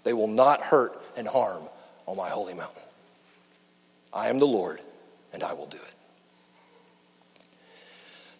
They 0.03 0.13
will 0.13 0.27
not 0.27 0.61
hurt 0.61 0.93
and 1.15 1.27
harm 1.27 1.63
on 2.05 2.15
my 2.15 2.29
holy 2.29 2.53
mountain. 2.53 2.81
I 4.13 4.29
am 4.29 4.39
the 4.39 4.47
Lord, 4.47 4.79
and 5.33 5.43
I 5.43 5.53
will 5.53 5.65
do 5.65 5.77
it. 5.77 5.93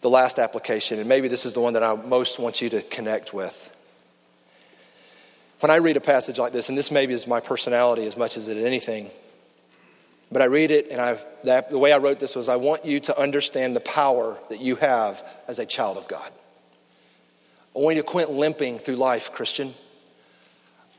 The 0.00 0.10
last 0.10 0.38
application, 0.38 1.00
and 1.00 1.08
maybe 1.08 1.28
this 1.28 1.44
is 1.44 1.54
the 1.54 1.60
one 1.60 1.72
that 1.72 1.82
I 1.82 1.94
most 1.94 2.38
want 2.38 2.62
you 2.62 2.70
to 2.70 2.82
connect 2.82 3.34
with. 3.34 3.74
When 5.60 5.70
I 5.70 5.76
read 5.76 5.96
a 5.96 6.00
passage 6.00 6.38
like 6.38 6.52
this, 6.52 6.68
and 6.68 6.78
this 6.78 6.90
maybe 6.90 7.12
is 7.12 7.26
my 7.26 7.40
personality 7.40 8.06
as 8.06 8.16
much 8.16 8.36
as 8.36 8.48
it 8.48 8.56
is 8.56 8.64
anything, 8.64 9.10
but 10.30 10.42
I 10.42 10.44
read 10.44 10.70
it, 10.70 10.88
and 10.90 11.00
I've, 11.00 11.24
that, 11.44 11.70
the 11.70 11.78
way 11.78 11.92
I 11.92 11.98
wrote 11.98 12.20
this 12.20 12.36
was 12.36 12.48
I 12.48 12.56
want 12.56 12.84
you 12.84 13.00
to 13.00 13.18
understand 13.18 13.74
the 13.74 13.80
power 13.80 14.38
that 14.50 14.60
you 14.60 14.76
have 14.76 15.22
as 15.48 15.58
a 15.58 15.66
child 15.66 15.96
of 15.96 16.06
God. 16.06 16.30
I 17.74 17.80
want 17.80 17.96
you 17.96 18.02
to 18.02 18.08
quit 18.08 18.30
limping 18.30 18.78
through 18.78 18.96
life, 18.96 19.32
Christian. 19.32 19.72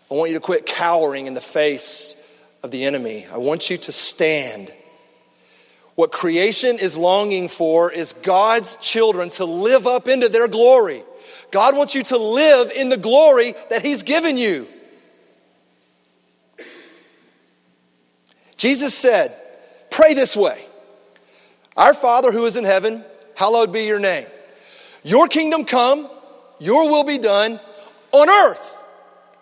I 0.09 0.15
want 0.15 0.31
you 0.31 0.37
to 0.37 0.41
quit 0.41 0.65
cowering 0.65 1.27
in 1.27 1.35
the 1.35 1.41
face 1.41 2.15
of 2.63 2.71
the 2.71 2.85
enemy. 2.85 3.27
I 3.31 3.37
want 3.37 3.69
you 3.69 3.77
to 3.77 3.91
stand. 3.91 4.73
What 5.95 6.11
creation 6.11 6.79
is 6.79 6.97
longing 6.97 7.49
for 7.49 7.91
is 7.91 8.13
God's 8.13 8.77
children 8.77 9.29
to 9.31 9.45
live 9.45 9.85
up 9.85 10.07
into 10.07 10.29
their 10.29 10.47
glory. 10.47 11.03
God 11.51 11.75
wants 11.75 11.95
you 11.95 12.03
to 12.03 12.17
live 12.17 12.71
in 12.71 12.89
the 12.89 12.97
glory 12.97 13.55
that 13.69 13.81
He's 13.81 14.03
given 14.03 14.37
you. 14.37 14.67
Jesus 18.57 18.93
said, 18.93 19.35
Pray 19.89 20.13
this 20.13 20.35
way 20.35 20.65
Our 21.77 21.93
Father 21.93 22.31
who 22.31 22.45
is 22.45 22.55
in 22.55 22.65
heaven, 22.65 23.03
hallowed 23.35 23.73
be 23.73 23.85
your 23.85 23.99
name. 23.99 24.27
Your 25.03 25.27
kingdom 25.27 25.65
come 25.65 26.09
your 26.59 26.89
will 26.89 27.05
be 27.05 27.17
done 27.17 27.59
on 28.11 28.29
earth 28.29 28.77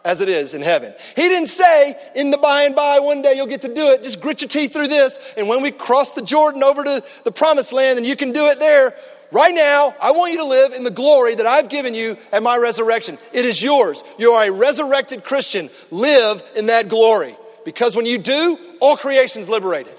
as 0.06 0.22
it 0.22 0.30
is 0.30 0.54
in 0.54 0.62
heaven. 0.62 0.94
He 1.16 1.24
didn't 1.24 1.50
say 1.50 1.96
in 2.16 2.32
the 2.32 2.38
by 2.38 2.64
and 2.64 2.76
by 2.76 3.00
one 3.00 3.22
day 3.22 3.34
you'll 3.36 3.48
get 3.48 3.64
to 3.64 3.74
do 3.74 3.92
it. 3.92 4.04
Just 4.04 4.22
grit 4.22 4.42
your 4.42 4.48
teeth 4.48 4.72
through 4.72 4.88
this. 4.88 5.20
And 5.36 5.50
when 5.50 5.62
we 5.62 5.72
cross 5.72 6.12
the 6.12 6.22
Jordan 6.22 6.64
over 6.64 6.84
to 6.84 7.04
the 7.26 7.32
promised 7.32 7.74
land 7.74 7.98
and 7.98 8.08
you 8.08 8.16
can 8.16 8.32
do 8.32 8.48
it 8.48 8.60
there, 8.60 8.94
right 9.32 9.54
now, 9.54 9.94
I 10.02 10.12
want 10.12 10.32
you 10.32 10.40
to 10.40 10.46
live 10.46 10.74
in 10.74 10.84
the 10.84 10.92
glory 10.92 11.36
that 11.36 11.46
I've 11.46 11.70
given 11.70 11.94
you 11.94 12.18
at 12.32 12.44
my 12.44 12.58
resurrection. 12.58 13.18
It 13.34 13.46
is 13.46 13.62
yours. 13.62 14.04
You 14.18 14.32
are 14.32 14.46
a 14.46 14.52
resurrected 14.52 15.24
Christian. 15.24 15.70
Live 15.92 16.44
in 16.56 16.68
that 16.68 16.90
glory. 16.90 17.36
Because 17.66 17.96
when 17.96 18.06
you 18.06 18.18
do, 18.18 18.58
all 18.80 18.98
creation's 18.98 19.50
liberated. 19.50 19.94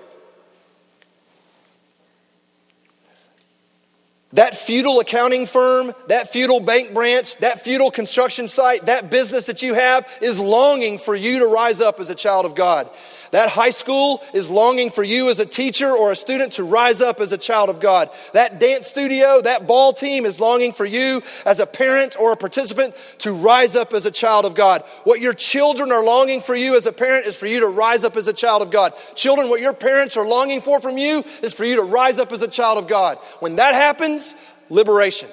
That 4.34 4.56
futile 4.56 5.00
accounting 5.00 5.46
firm, 5.46 5.94
that 6.08 6.28
futile 6.28 6.60
bank 6.60 6.92
branch, 6.92 7.36
that 7.38 7.60
futile 7.60 7.90
construction 7.90 8.46
site, 8.46 8.86
that 8.86 9.08
business 9.10 9.46
that 9.46 9.62
you 9.62 9.72
have 9.72 10.06
is 10.20 10.38
longing 10.38 10.98
for 10.98 11.14
you 11.14 11.38
to 11.38 11.46
rise 11.46 11.80
up 11.80 11.98
as 11.98 12.10
a 12.10 12.14
child 12.14 12.44
of 12.44 12.54
God. 12.54 12.90
That 13.30 13.50
high 13.50 13.70
school 13.70 14.22
is 14.32 14.50
longing 14.50 14.90
for 14.90 15.02
you 15.02 15.30
as 15.30 15.38
a 15.38 15.46
teacher 15.46 15.90
or 15.90 16.12
a 16.12 16.16
student 16.16 16.52
to 16.54 16.64
rise 16.64 17.00
up 17.00 17.20
as 17.20 17.32
a 17.32 17.38
child 17.38 17.68
of 17.68 17.80
God. 17.80 18.10
That 18.32 18.58
dance 18.58 18.86
studio, 18.86 19.40
that 19.42 19.66
ball 19.66 19.92
team 19.92 20.24
is 20.24 20.40
longing 20.40 20.72
for 20.72 20.84
you 20.84 21.22
as 21.44 21.60
a 21.60 21.66
parent 21.66 22.16
or 22.18 22.32
a 22.32 22.36
participant 22.36 22.94
to 23.18 23.32
rise 23.32 23.76
up 23.76 23.92
as 23.92 24.06
a 24.06 24.10
child 24.10 24.44
of 24.44 24.54
God. 24.54 24.82
What 25.04 25.20
your 25.20 25.34
children 25.34 25.92
are 25.92 26.04
longing 26.04 26.40
for 26.40 26.54
you 26.54 26.76
as 26.76 26.86
a 26.86 26.92
parent 26.92 27.26
is 27.26 27.36
for 27.36 27.46
you 27.46 27.60
to 27.60 27.68
rise 27.68 28.04
up 28.04 28.16
as 28.16 28.28
a 28.28 28.32
child 28.32 28.62
of 28.62 28.70
God. 28.70 28.92
Children, 29.14 29.48
what 29.48 29.60
your 29.60 29.74
parents 29.74 30.16
are 30.16 30.26
longing 30.26 30.60
for 30.60 30.80
from 30.80 30.96
you 30.96 31.22
is 31.42 31.52
for 31.52 31.64
you 31.64 31.76
to 31.76 31.82
rise 31.82 32.18
up 32.18 32.32
as 32.32 32.42
a 32.42 32.48
child 32.48 32.78
of 32.78 32.88
God. 32.88 33.18
When 33.40 33.56
that 33.56 33.74
happens, 33.74 34.34
liberation. 34.70 35.28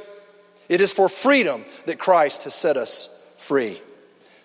It 0.68 0.82
is 0.82 0.94
for 0.94 1.10
freedom 1.10 1.64
that 1.86 2.00
Christ 2.00 2.44
has 2.46 2.56
set 2.56 2.78
us 2.78 3.34
free. 3.38 3.80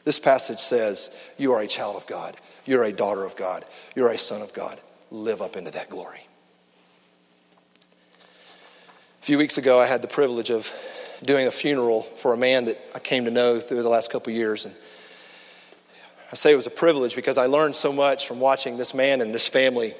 This 0.05 0.19
passage 0.19 0.59
says, 0.59 1.17
You 1.39 1.53
are 1.53 1.63
a 1.63 1.67
child 1.67 1.97
of 1.97 2.07
God. 2.07 2.37
You're 2.71 2.85
a 2.85 2.93
daughter 2.93 3.25
of 3.25 3.35
God. 3.35 3.65
You're 3.97 4.11
a 4.11 4.17
son 4.17 4.43
of 4.43 4.55
God. 4.55 4.79
Live 5.11 5.43
up 5.43 5.57
into 5.57 5.73
that 5.73 5.91
glory. 5.91 6.25
A 9.21 9.25
few 9.25 9.39
weeks 9.39 9.59
ago, 9.59 9.81
I 9.81 9.87
had 9.87 10.03
the 10.03 10.07
privilege 10.07 10.53
of 10.53 10.73
doing 11.25 11.49
a 11.49 11.51
funeral 11.51 12.03
for 12.03 12.33
a 12.33 12.37
man 12.37 12.67
that 12.67 12.79
I 12.95 13.01
came 13.01 13.25
to 13.25 13.33
know 13.33 13.59
through 13.59 13.83
the 13.83 13.89
last 13.89 14.13
couple 14.13 14.33
years. 14.33 14.67
And 14.67 14.75
I 16.31 16.37
say 16.37 16.53
it 16.53 16.55
was 16.55 16.69
a 16.69 16.71
privilege 16.71 17.17
because 17.17 17.39
I 17.39 17.47
learned 17.47 17.75
so 17.75 17.93
much 17.93 18.29
from 18.29 18.39
watching 18.39 18.79
this 18.79 18.95
man 18.95 19.21
and 19.21 19.35
this 19.35 19.49
family 19.49 19.95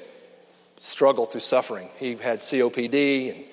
struggle 0.79 1.25
through 1.25 1.41
suffering. 1.41 1.89
He 1.97 2.15
had 2.15 2.39
COPD 2.39 3.35
and 3.35 3.43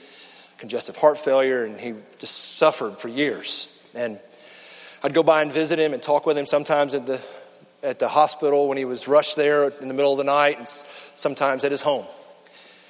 congestive 0.58 0.94
heart 0.94 1.18
failure, 1.18 1.64
and 1.64 1.80
he 1.80 1.94
just 2.20 2.54
suffered 2.56 3.00
for 3.00 3.08
years. 3.08 3.84
And 3.96 4.20
I'd 5.02 5.12
go 5.12 5.24
by 5.24 5.42
and 5.42 5.50
visit 5.50 5.80
him 5.80 5.92
and 5.92 6.00
talk 6.00 6.24
with 6.24 6.38
him 6.38 6.46
sometimes 6.46 6.94
at 6.94 7.04
the 7.04 7.20
at 7.82 7.98
the 7.98 8.08
hospital 8.08 8.68
when 8.68 8.76
he 8.76 8.84
was 8.84 9.06
rushed 9.06 9.36
there 9.36 9.68
in 9.80 9.88
the 9.88 9.94
middle 9.94 10.12
of 10.12 10.18
the 10.18 10.24
night, 10.24 10.58
and 10.58 10.68
sometimes 10.68 11.64
at 11.64 11.70
his 11.70 11.82
home. 11.82 12.04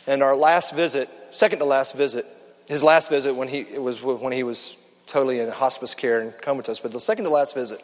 And 0.07 0.23
our 0.23 0.35
last 0.35 0.75
visit, 0.75 1.09
second 1.31 1.59
to 1.59 1.65
last 1.65 1.95
visit, 1.95 2.25
his 2.69 2.83
last 2.83 3.11
visit 3.11 3.35
when 3.35 3.49
he 3.49 3.61
it 3.61 3.83
was 3.83 4.03
when 4.03 4.33
he 4.33 4.43
was 4.43 4.77
totally 5.07 5.41
in 5.41 5.49
hospice 5.49 5.95
care 5.95 6.21
and 6.21 6.37
comatose, 6.41 6.81
but 6.81 6.93
the 6.93 7.01
second 7.01 7.25
to 7.25 7.31
last 7.31 7.55
visit, 7.55 7.83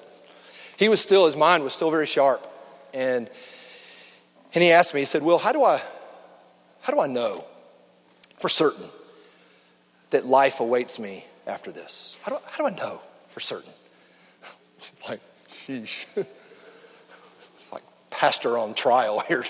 he 0.79 0.89
was 0.89 1.01
still 1.01 1.27
his 1.27 1.37
mind 1.37 1.63
was 1.63 1.75
still 1.75 1.91
very 1.91 2.07
sharp, 2.07 2.47
and 2.93 3.29
and 4.55 4.63
he 4.63 4.71
asked 4.71 4.95
me, 4.95 5.01
he 5.01 5.07
said, 5.07 5.23
"Well, 5.23 5.39
how 5.39 5.53
do 5.53 5.65
I 5.65 5.83
how 6.83 6.93
do 6.93 7.01
I 7.01 7.07
know 7.07 7.45
for 8.39 8.49
certain 8.49 8.87
that 10.11 10.25
life 10.25 10.61
awaits 10.61 10.99
me 10.99 11.25
after 11.47 11.73
this? 11.73 12.17
How 12.23 12.33
do, 12.33 12.39
how 12.47 12.69
do 12.69 12.75
I 12.75 12.77
know 12.77 13.01
for 13.29 13.41
certain?" 13.41 13.73
like, 15.09 15.21
sheesh. 15.49 16.07
pastor 18.15 18.57
on 18.57 18.75
trial 18.75 19.21
here. 19.27 19.43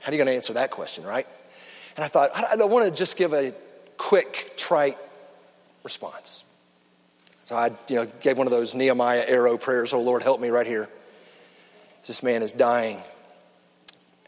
How 0.00 0.10
are 0.10 0.14
you 0.14 0.18
going 0.18 0.26
to 0.26 0.34
answer 0.34 0.54
that 0.54 0.70
question, 0.70 1.04
right? 1.04 1.26
And 1.96 2.04
I 2.04 2.08
thought, 2.08 2.30
I 2.34 2.56
don't 2.56 2.70
want 2.70 2.86
to 2.86 2.90
just 2.90 3.16
give 3.16 3.32
a 3.32 3.52
quick, 3.96 4.54
trite 4.56 4.96
response. 5.84 6.44
So 7.44 7.56
I 7.56 7.70
you 7.88 7.96
know, 7.96 8.06
gave 8.20 8.38
one 8.38 8.46
of 8.46 8.52
those 8.52 8.74
Nehemiah 8.74 9.24
arrow 9.26 9.58
prayers, 9.58 9.92
oh 9.92 10.00
Lord, 10.00 10.22
help 10.22 10.40
me 10.40 10.48
right 10.48 10.66
here. 10.66 10.88
This 12.06 12.22
man 12.22 12.42
is 12.42 12.52
dying. 12.52 12.98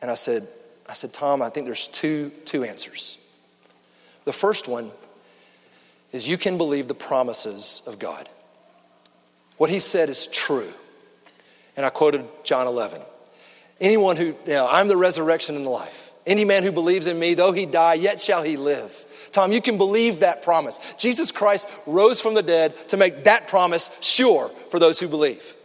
And 0.02 0.10
I 0.10 0.14
said, 0.14 0.46
I 0.88 0.94
said, 0.94 1.14
Tom, 1.14 1.40
I 1.40 1.48
think 1.48 1.66
there's 1.66 1.88
two, 1.88 2.30
two 2.44 2.64
answers. 2.64 3.16
The 4.24 4.32
first 4.32 4.68
one 4.68 4.90
is 6.10 6.28
you 6.28 6.36
can 6.36 6.58
believe 6.58 6.88
the 6.88 6.94
promises 6.94 7.80
of 7.86 7.98
God. 7.98 8.28
What 9.56 9.70
he 9.70 9.78
said 9.78 10.10
is 10.10 10.26
true. 10.26 10.70
And 11.76 11.86
I 11.86 11.90
quoted 11.90 12.26
John 12.44 12.66
11. 12.66 13.00
Anyone 13.82 14.16
who, 14.16 14.26
you 14.26 14.36
know, 14.46 14.68
I'm 14.70 14.86
the 14.86 14.96
resurrection 14.96 15.56
and 15.56 15.66
the 15.66 15.70
life. 15.70 16.12
Any 16.24 16.44
man 16.44 16.62
who 16.62 16.70
believes 16.70 17.08
in 17.08 17.18
me, 17.18 17.34
though 17.34 17.50
he 17.50 17.66
die, 17.66 17.94
yet 17.94 18.20
shall 18.20 18.44
he 18.44 18.56
live. 18.56 19.04
Tom, 19.32 19.50
you 19.50 19.60
can 19.60 19.76
believe 19.76 20.20
that 20.20 20.44
promise. 20.44 20.78
Jesus 20.96 21.32
Christ 21.32 21.68
rose 21.84 22.20
from 22.20 22.34
the 22.34 22.44
dead 22.44 22.74
to 22.90 22.96
make 22.96 23.24
that 23.24 23.48
promise 23.48 23.90
sure 24.00 24.48
for 24.70 24.78
those 24.78 25.00
who 25.00 25.08
believe. 25.08 25.56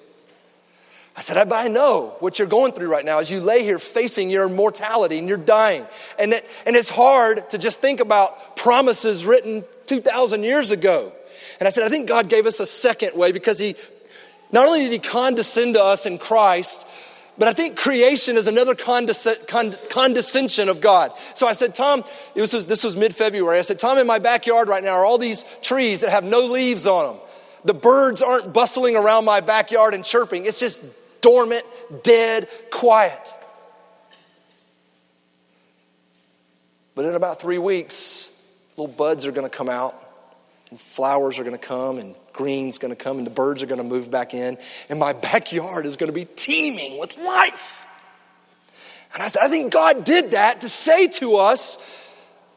I 1.15 1.21
said, 1.21 1.51
I 1.51 1.67
know 1.67 2.15
what 2.19 2.39
you're 2.39 2.47
going 2.47 2.71
through 2.71 2.89
right 2.91 3.06
now 3.06 3.19
as 3.19 3.30
you 3.30 3.39
lay 3.39 3.63
here 3.63 3.77
facing 3.77 4.32
your 4.32 4.49
mortality 4.49 5.19
and 5.19 5.27
you're 5.27 5.38
dying. 5.38 5.86
And, 6.17 6.34
it, 6.34 6.45
and 6.65 6.75
it's 6.75 6.89
hard 6.89 7.47
to 7.51 7.60
just 7.60 7.80
think 7.82 7.99
about 7.99 8.58
promises 8.58 9.25
written 9.25 9.63
2,000 9.86 10.43
years 10.43 10.71
ago. 10.71 11.12
And 11.60 11.67
I 11.67 11.71
said, 11.71 11.84
I 11.84 11.89
think 11.89 12.08
God 12.08 12.30
gave 12.30 12.47
us 12.47 12.60
a 12.60 12.65
second 12.65 13.12
way 13.15 13.32
because 13.32 13.60
He, 13.60 13.75
not 14.51 14.67
only 14.67 14.82
did 14.82 14.91
He 14.91 14.99
condescend 14.99 15.75
to 15.75 15.84
us 15.84 16.06
in 16.06 16.17
Christ, 16.17 16.87
but 17.38 17.47
I 17.47 17.54
think 17.54 17.78
creation 17.78 18.36
is 18.36 18.47
another 18.47 18.73
condescension 18.73 20.69
of 20.69 20.82
God. 20.82 21.12
So 21.36 21.47
I 21.47 21.54
said, 21.54 21.76
Tom, 21.76 22.04
was, 22.36 22.52
this 22.65 22.84
was 22.84 22.95
mid 22.95 23.15
February. 23.15 23.60
I 23.60 23.62
said, 23.62 23.78
Tom, 23.78 24.00
in 24.00 24.08
my 24.08 24.17
backyard 24.17 24.67
right 24.69 24.84
now 24.84 24.95
are 24.95 25.06
all 25.06 25.19
these 25.19 25.45
trees 25.62 26.02
that 26.02 26.10
have 26.10 26.23
no 26.23 26.39
leaves 26.47 26.88
on 26.88 27.13
them. 27.13 27.23
The 27.63 27.76
birds 27.76 28.21
aren't 28.21 28.54
bustling 28.54 28.95
around 28.95 29.26
my 29.26 29.41
backyard 29.41 29.93
and 29.93 30.04
chirping, 30.04 30.45
it's 30.45 30.60
just 30.60 30.84
dormant, 31.21 31.63
dead, 32.04 32.47
quiet. 32.71 33.34
But 36.95 37.06
in 37.06 37.13
about 37.13 37.39
three 37.39 37.60
weeks, 37.60 38.34
little 38.76 38.91
buds 38.91 39.28
are 39.28 39.32
going 39.32 39.47
to 39.47 39.56
come 39.56 39.69
out, 39.69 39.93
and 40.71 40.80
flowers 40.80 41.38
are 41.38 41.43
going 41.43 41.56
to 41.56 41.62
come, 41.62 42.00
and 42.00 42.15
green's 42.38 42.78
going 42.78 42.95
to 42.95 43.04
come 43.04 43.17
and 43.17 43.28
the 43.28 43.32
birds 43.32 43.62
are 43.62 43.65
going 43.65 43.82
to 43.82 43.84
move 43.84 44.10
back 44.10 44.34
in, 44.34 44.58
and 44.89 45.00
my 45.00 45.13
backyard 45.32 45.86
is 45.86 45.97
going 45.97 46.10
to 46.10 46.15
be 46.15 46.26
teeming 46.26 47.00
with 47.00 47.17
life. 47.17 47.86
And 49.13 49.23
I 49.23 49.28
said, 49.28 49.41
I 49.43 49.50
think 49.50 49.73
God 49.73 50.04
did 50.04 50.32
that 50.32 50.62
to 50.62 50.69
say 50.69 51.08
to 51.08 51.38
us 51.38 51.78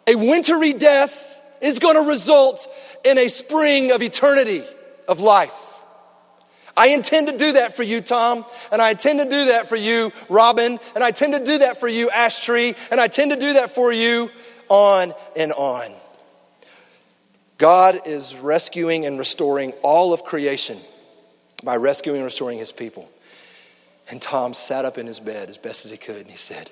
a 0.06 0.14
wintry 0.14 0.72
death 0.72 1.40
is 1.60 1.78
going 1.78 1.96
to 1.96 2.08
result 2.08 2.68
in 3.04 3.18
a 3.18 3.28
spring 3.28 3.92
of 3.92 4.02
eternity 4.02 4.62
of 5.08 5.20
life. 5.20 5.80
I 6.76 6.88
intend 6.88 7.28
to 7.28 7.36
do 7.36 7.52
that 7.54 7.76
for 7.76 7.82
you, 7.82 8.00
Tom, 8.00 8.44
and 8.72 8.80
I 8.80 8.90
intend 8.90 9.20
to 9.20 9.24
do 9.24 9.46
that 9.46 9.68
for 9.68 9.76
you, 9.76 10.12
Robin, 10.28 10.78
and 10.94 11.04
I 11.04 11.08
intend 11.08 11.34
to 11.34 11.44
do 11.44 11.58
that 11.58 11.78
for 11.78 11.88
you, 11.88 12.10
Ash 12.10 12.44
Tree, 12.44 12.74
and 12.90 13.00
I 13.00 13.04
intend 13.04 13.32
to 13.32 13.38
do 13.38 13.54
that 13.54 13.70
for 13.70 13.92
you, 13.92 14.30
on 14.68 15.12
and 15.36 15.52
on. 15.52 15.90
God 17.60 18.06
is 18.06 18.34
rescuing 18.36 19.04
and 19.04 19.18
restoring 19.18 19.72
all 19.82 20.14
of 20.14 20.24
creation 20.24 20.78
by 21.62 21.76
rescuing 21.76 22.16
and 22.16 22.24
restoring 22.24 22.56
his 22.56 22.72
people. 22.72 23.06
And 24.08 24.20
Tom 24.20 24.54
sat 24.54 24.86
up 24.86 24.96
in 24.96 25.06
his 25.06 25.20
bed 25.20 25.50
as 25.50 25.58
best 25.58 25.84
as 25.84 25.90
he 25.90 25.98
could 25.98 26.22
and 26.22 26.30
he 26.30 26.38
said, 26.38 26.70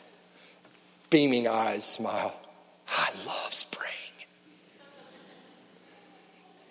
beaming 1.11 1.47
eyes, 1.47 1.85
smile, 1.85 2.35
I 2.89 3.11
love 3.27 3.53
spring. 3.53 3.85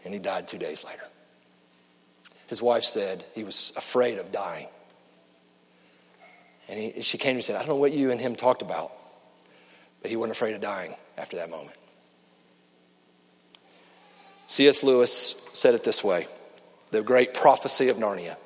And 0.04 0.16
he 0.16 0.20
died 0.20 0.48
two 0.48 0.58
days 0.58 0.84
later. 0.84 1.04
His 2.48 2.60
wife 2.60 2.86
said 2.86 3.24
he 3.36 3.44
was 3.44 3.72
afraid 3.78 4.18
of 4.18 4.32
dying. 4.32 4.68
And 6.68 6.80
he, 6.80 7.04
she 7.04 7.20
came 7.20 7.36
and 7.36 7.46
said, 7.46 7.56
I 7.56 7.60
don't 7.60 7.68
know 7.68 7.76
what 7.76 7.92
you 7.92 8.10
and 8.10 8.20
him 8.20 8.36
talked 8.36 8.64
about, 8.64 8.92
but 10.02 10.10
he 10.10 10.18
wasn't 10.18 10.38
afraid 10.38 10.56
of 10.56 10.62
dying 10.62 10.96
after 11.20 11.36
that 11.36 11.52
moment. 11.52 11.78
C.S. 14.48 14.84
Lewis 14.84 15.46
said 15.54 15.76
it 15.76 15.84
this 15.84 16.04
way 16.04 16.28
the 16.92 17.02
great 17.02 17.34
prophecy 17.34 17.90
of 17.90 17.98
Narnia. 17.98 18.38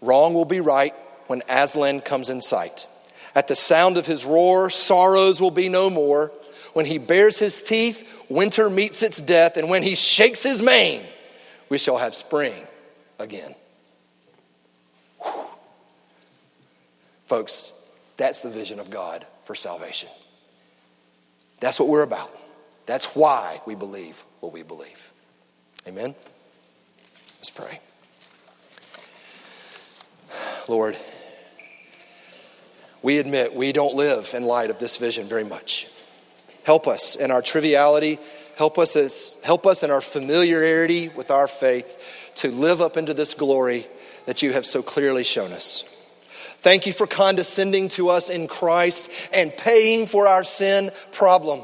Wrong 0.00 0.34
will 0.34 0.44
be 0.44 0.60
right 0.60 0.94
when 1.26 1.42
Aslan 1.48 2.00
comes 2.00 2.30
in 2.30 2.40
sight. 2.40 2.86
At 3.34 3.48
the 3.48 3.56
sound 3.56 3.96
of 3.96 4.06
his 4.06 4.24
roar, 4.24 4.70
sorrows 4.70 5.40
will 5.40 5.50
be 5.50 5.68
no 5.68 5.90
more. 5.90 6.30
When 6.74 6.86
he 6.86 6.98
bares 6.98 7.38
his 7.38 7.62
teeth, 7.62 8.24
winter 8.28 8.70
meets 8.70 9.02
its 9.02 9.20
death. 9.20 9.56
And 9.56 9.68
when 9.68 9.82
he 9.82 9.94
shakes 9.96 10.42
his 10.42 10.62
mane, 10.62 11.02
we 11.68 11.78
shall 11.78 11.96
have 11.96 12.14
spring 12.14 12.54
again. 13.18 13.54
Whew. 15.22 15.46
Folks, 17.24 17.72
that's 18.16 18.42
the 18.42 18.50
vision 18.50 18.78
of 18.78 18.90
God 18.90 19.26
for 19.44 19.54
salvation. 19.54 20.10
That's 21.60 21.80
what 21.80 21.88
we're 21.88 22.02
about. 22.02 22.30
That's 22.86 23.14
why 23.14 23.60
we 23.66 23.74
believe 23.74 24.24
what 24.40 24.52
we 24.52 24.62
believe. 24.62 25.12
Amen? 25.86 26.14
Let's 27.38 27.50
pray. 27.50 27.80
Lord, 30.68 30.96
we 33.02 33.18
admit 33.18 33.54
we 33.54 33.72
don't 33.72 33.94
live 33.94 34.32
in 34.34 34.44
light 34.44 34.70
of 34.70 34.78
this 34.78 34.96
vision 34.96 35.26
very 35.26 35.44
much. 35.44 35.88
Help 36.62 36.88
us 36.88 37.16
in 37.16 37.30
our 37.30 37.42
triviality. 37.42 38.18
Help 38.56 38.78
us, 38.78 38.96
as, 38.96 39.36
help 39.44 39.66
us 39.66 39.82
in 39.82 39.90
our 39.90 40.00
familiarity 40.00 41.08
with 41.08 41.30
our 41.30 41.48
faith 41.48 42.32
to 42.36 42.50
live 42.50 42.80
up 42.80 42.96
into 42.96 43.12
this 43.12 43.34
glory 43.34 43.86
that 44.26 44.42
you 44.42 44.52
have 44.52 44.64
so 44.64 44.82
clearly 44.82 45.24
shown 45.24 45.52
us. 45.52 45.84
Thank 46.60 46.86
you 46.86 46.94
for 46.94 47.06
condescending 47.06 47.88
to 47.90 48.08
us 48.08 48.30
in 48.30 48.46
Christ 48.46 49.10
and 49.34 49.54
paying 49.54 50.06
for 50.06 50.26
our 50.26 50.44
sin 50.44 50.90
problem. 51.12 51.62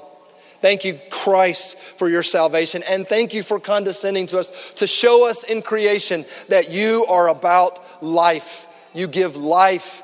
Thank 0.60 0.84
you, 0.84 0.98
Christ, 1.10 1.78
for 1.78 2.08
your 2.08 2.22
salvation. 2.22 2.82
And 2.88 3.08
thank 3.08 3.32
you 3.32 3.42
for 3.42 3.58
condescending 3.58 4.26
to 4.28 4.38
us 4.38 4.52
to 4.76 4.86
show 4.86 5.28
us 5.28 5.42
in 5.42 5.62
creation 5.62 6.26
that 6.48 6.70
you 6.70 7.06
are 7.06 7.28
about 7.28 8.02
life. 8.02 8.66
You 8.94 9.08
give 9.08 9.36
life 9.36 10.02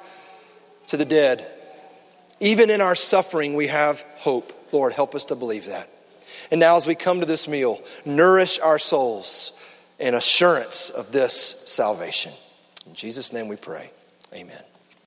to 0.89 0.97
the 0.97 1.05
dead. 1.05 1.47
Even 2.41 2.71
in 2.71 2.81
our 2.81 2.95
suffering, 2.95 3.55
we 3.55 3.67
have 3.67 4.05
hope. 4.17 4.53
Lord, 4.73 4.93
help 4.93 5.15
us 5.15 5.27
to 5.27 5.37
believe 5.37 5.67
that. 5.67 5.89
And 6.51 6.61
now, 6.61 6.77
as 6.77 6.87
we 6.87 6.95
come 6.95 7.21
to 7.21 7.27
this 7.27 7.49
meal, 7.49 7.81
nourish 8.05 8.59
our 8.61 8.79
souls 8.79 9.53
in 9.99 10.15
assurance 10.15 10.91
of 10.91 11.13
this 11.13 11.35
salvation. 11.35 12.33
In 12.87 12.95
Jesus' 12.95 13.33
name 13.33 13.49
we 13.49 13.57
pray. 13.57 13.91
Amen. 14.35 14.63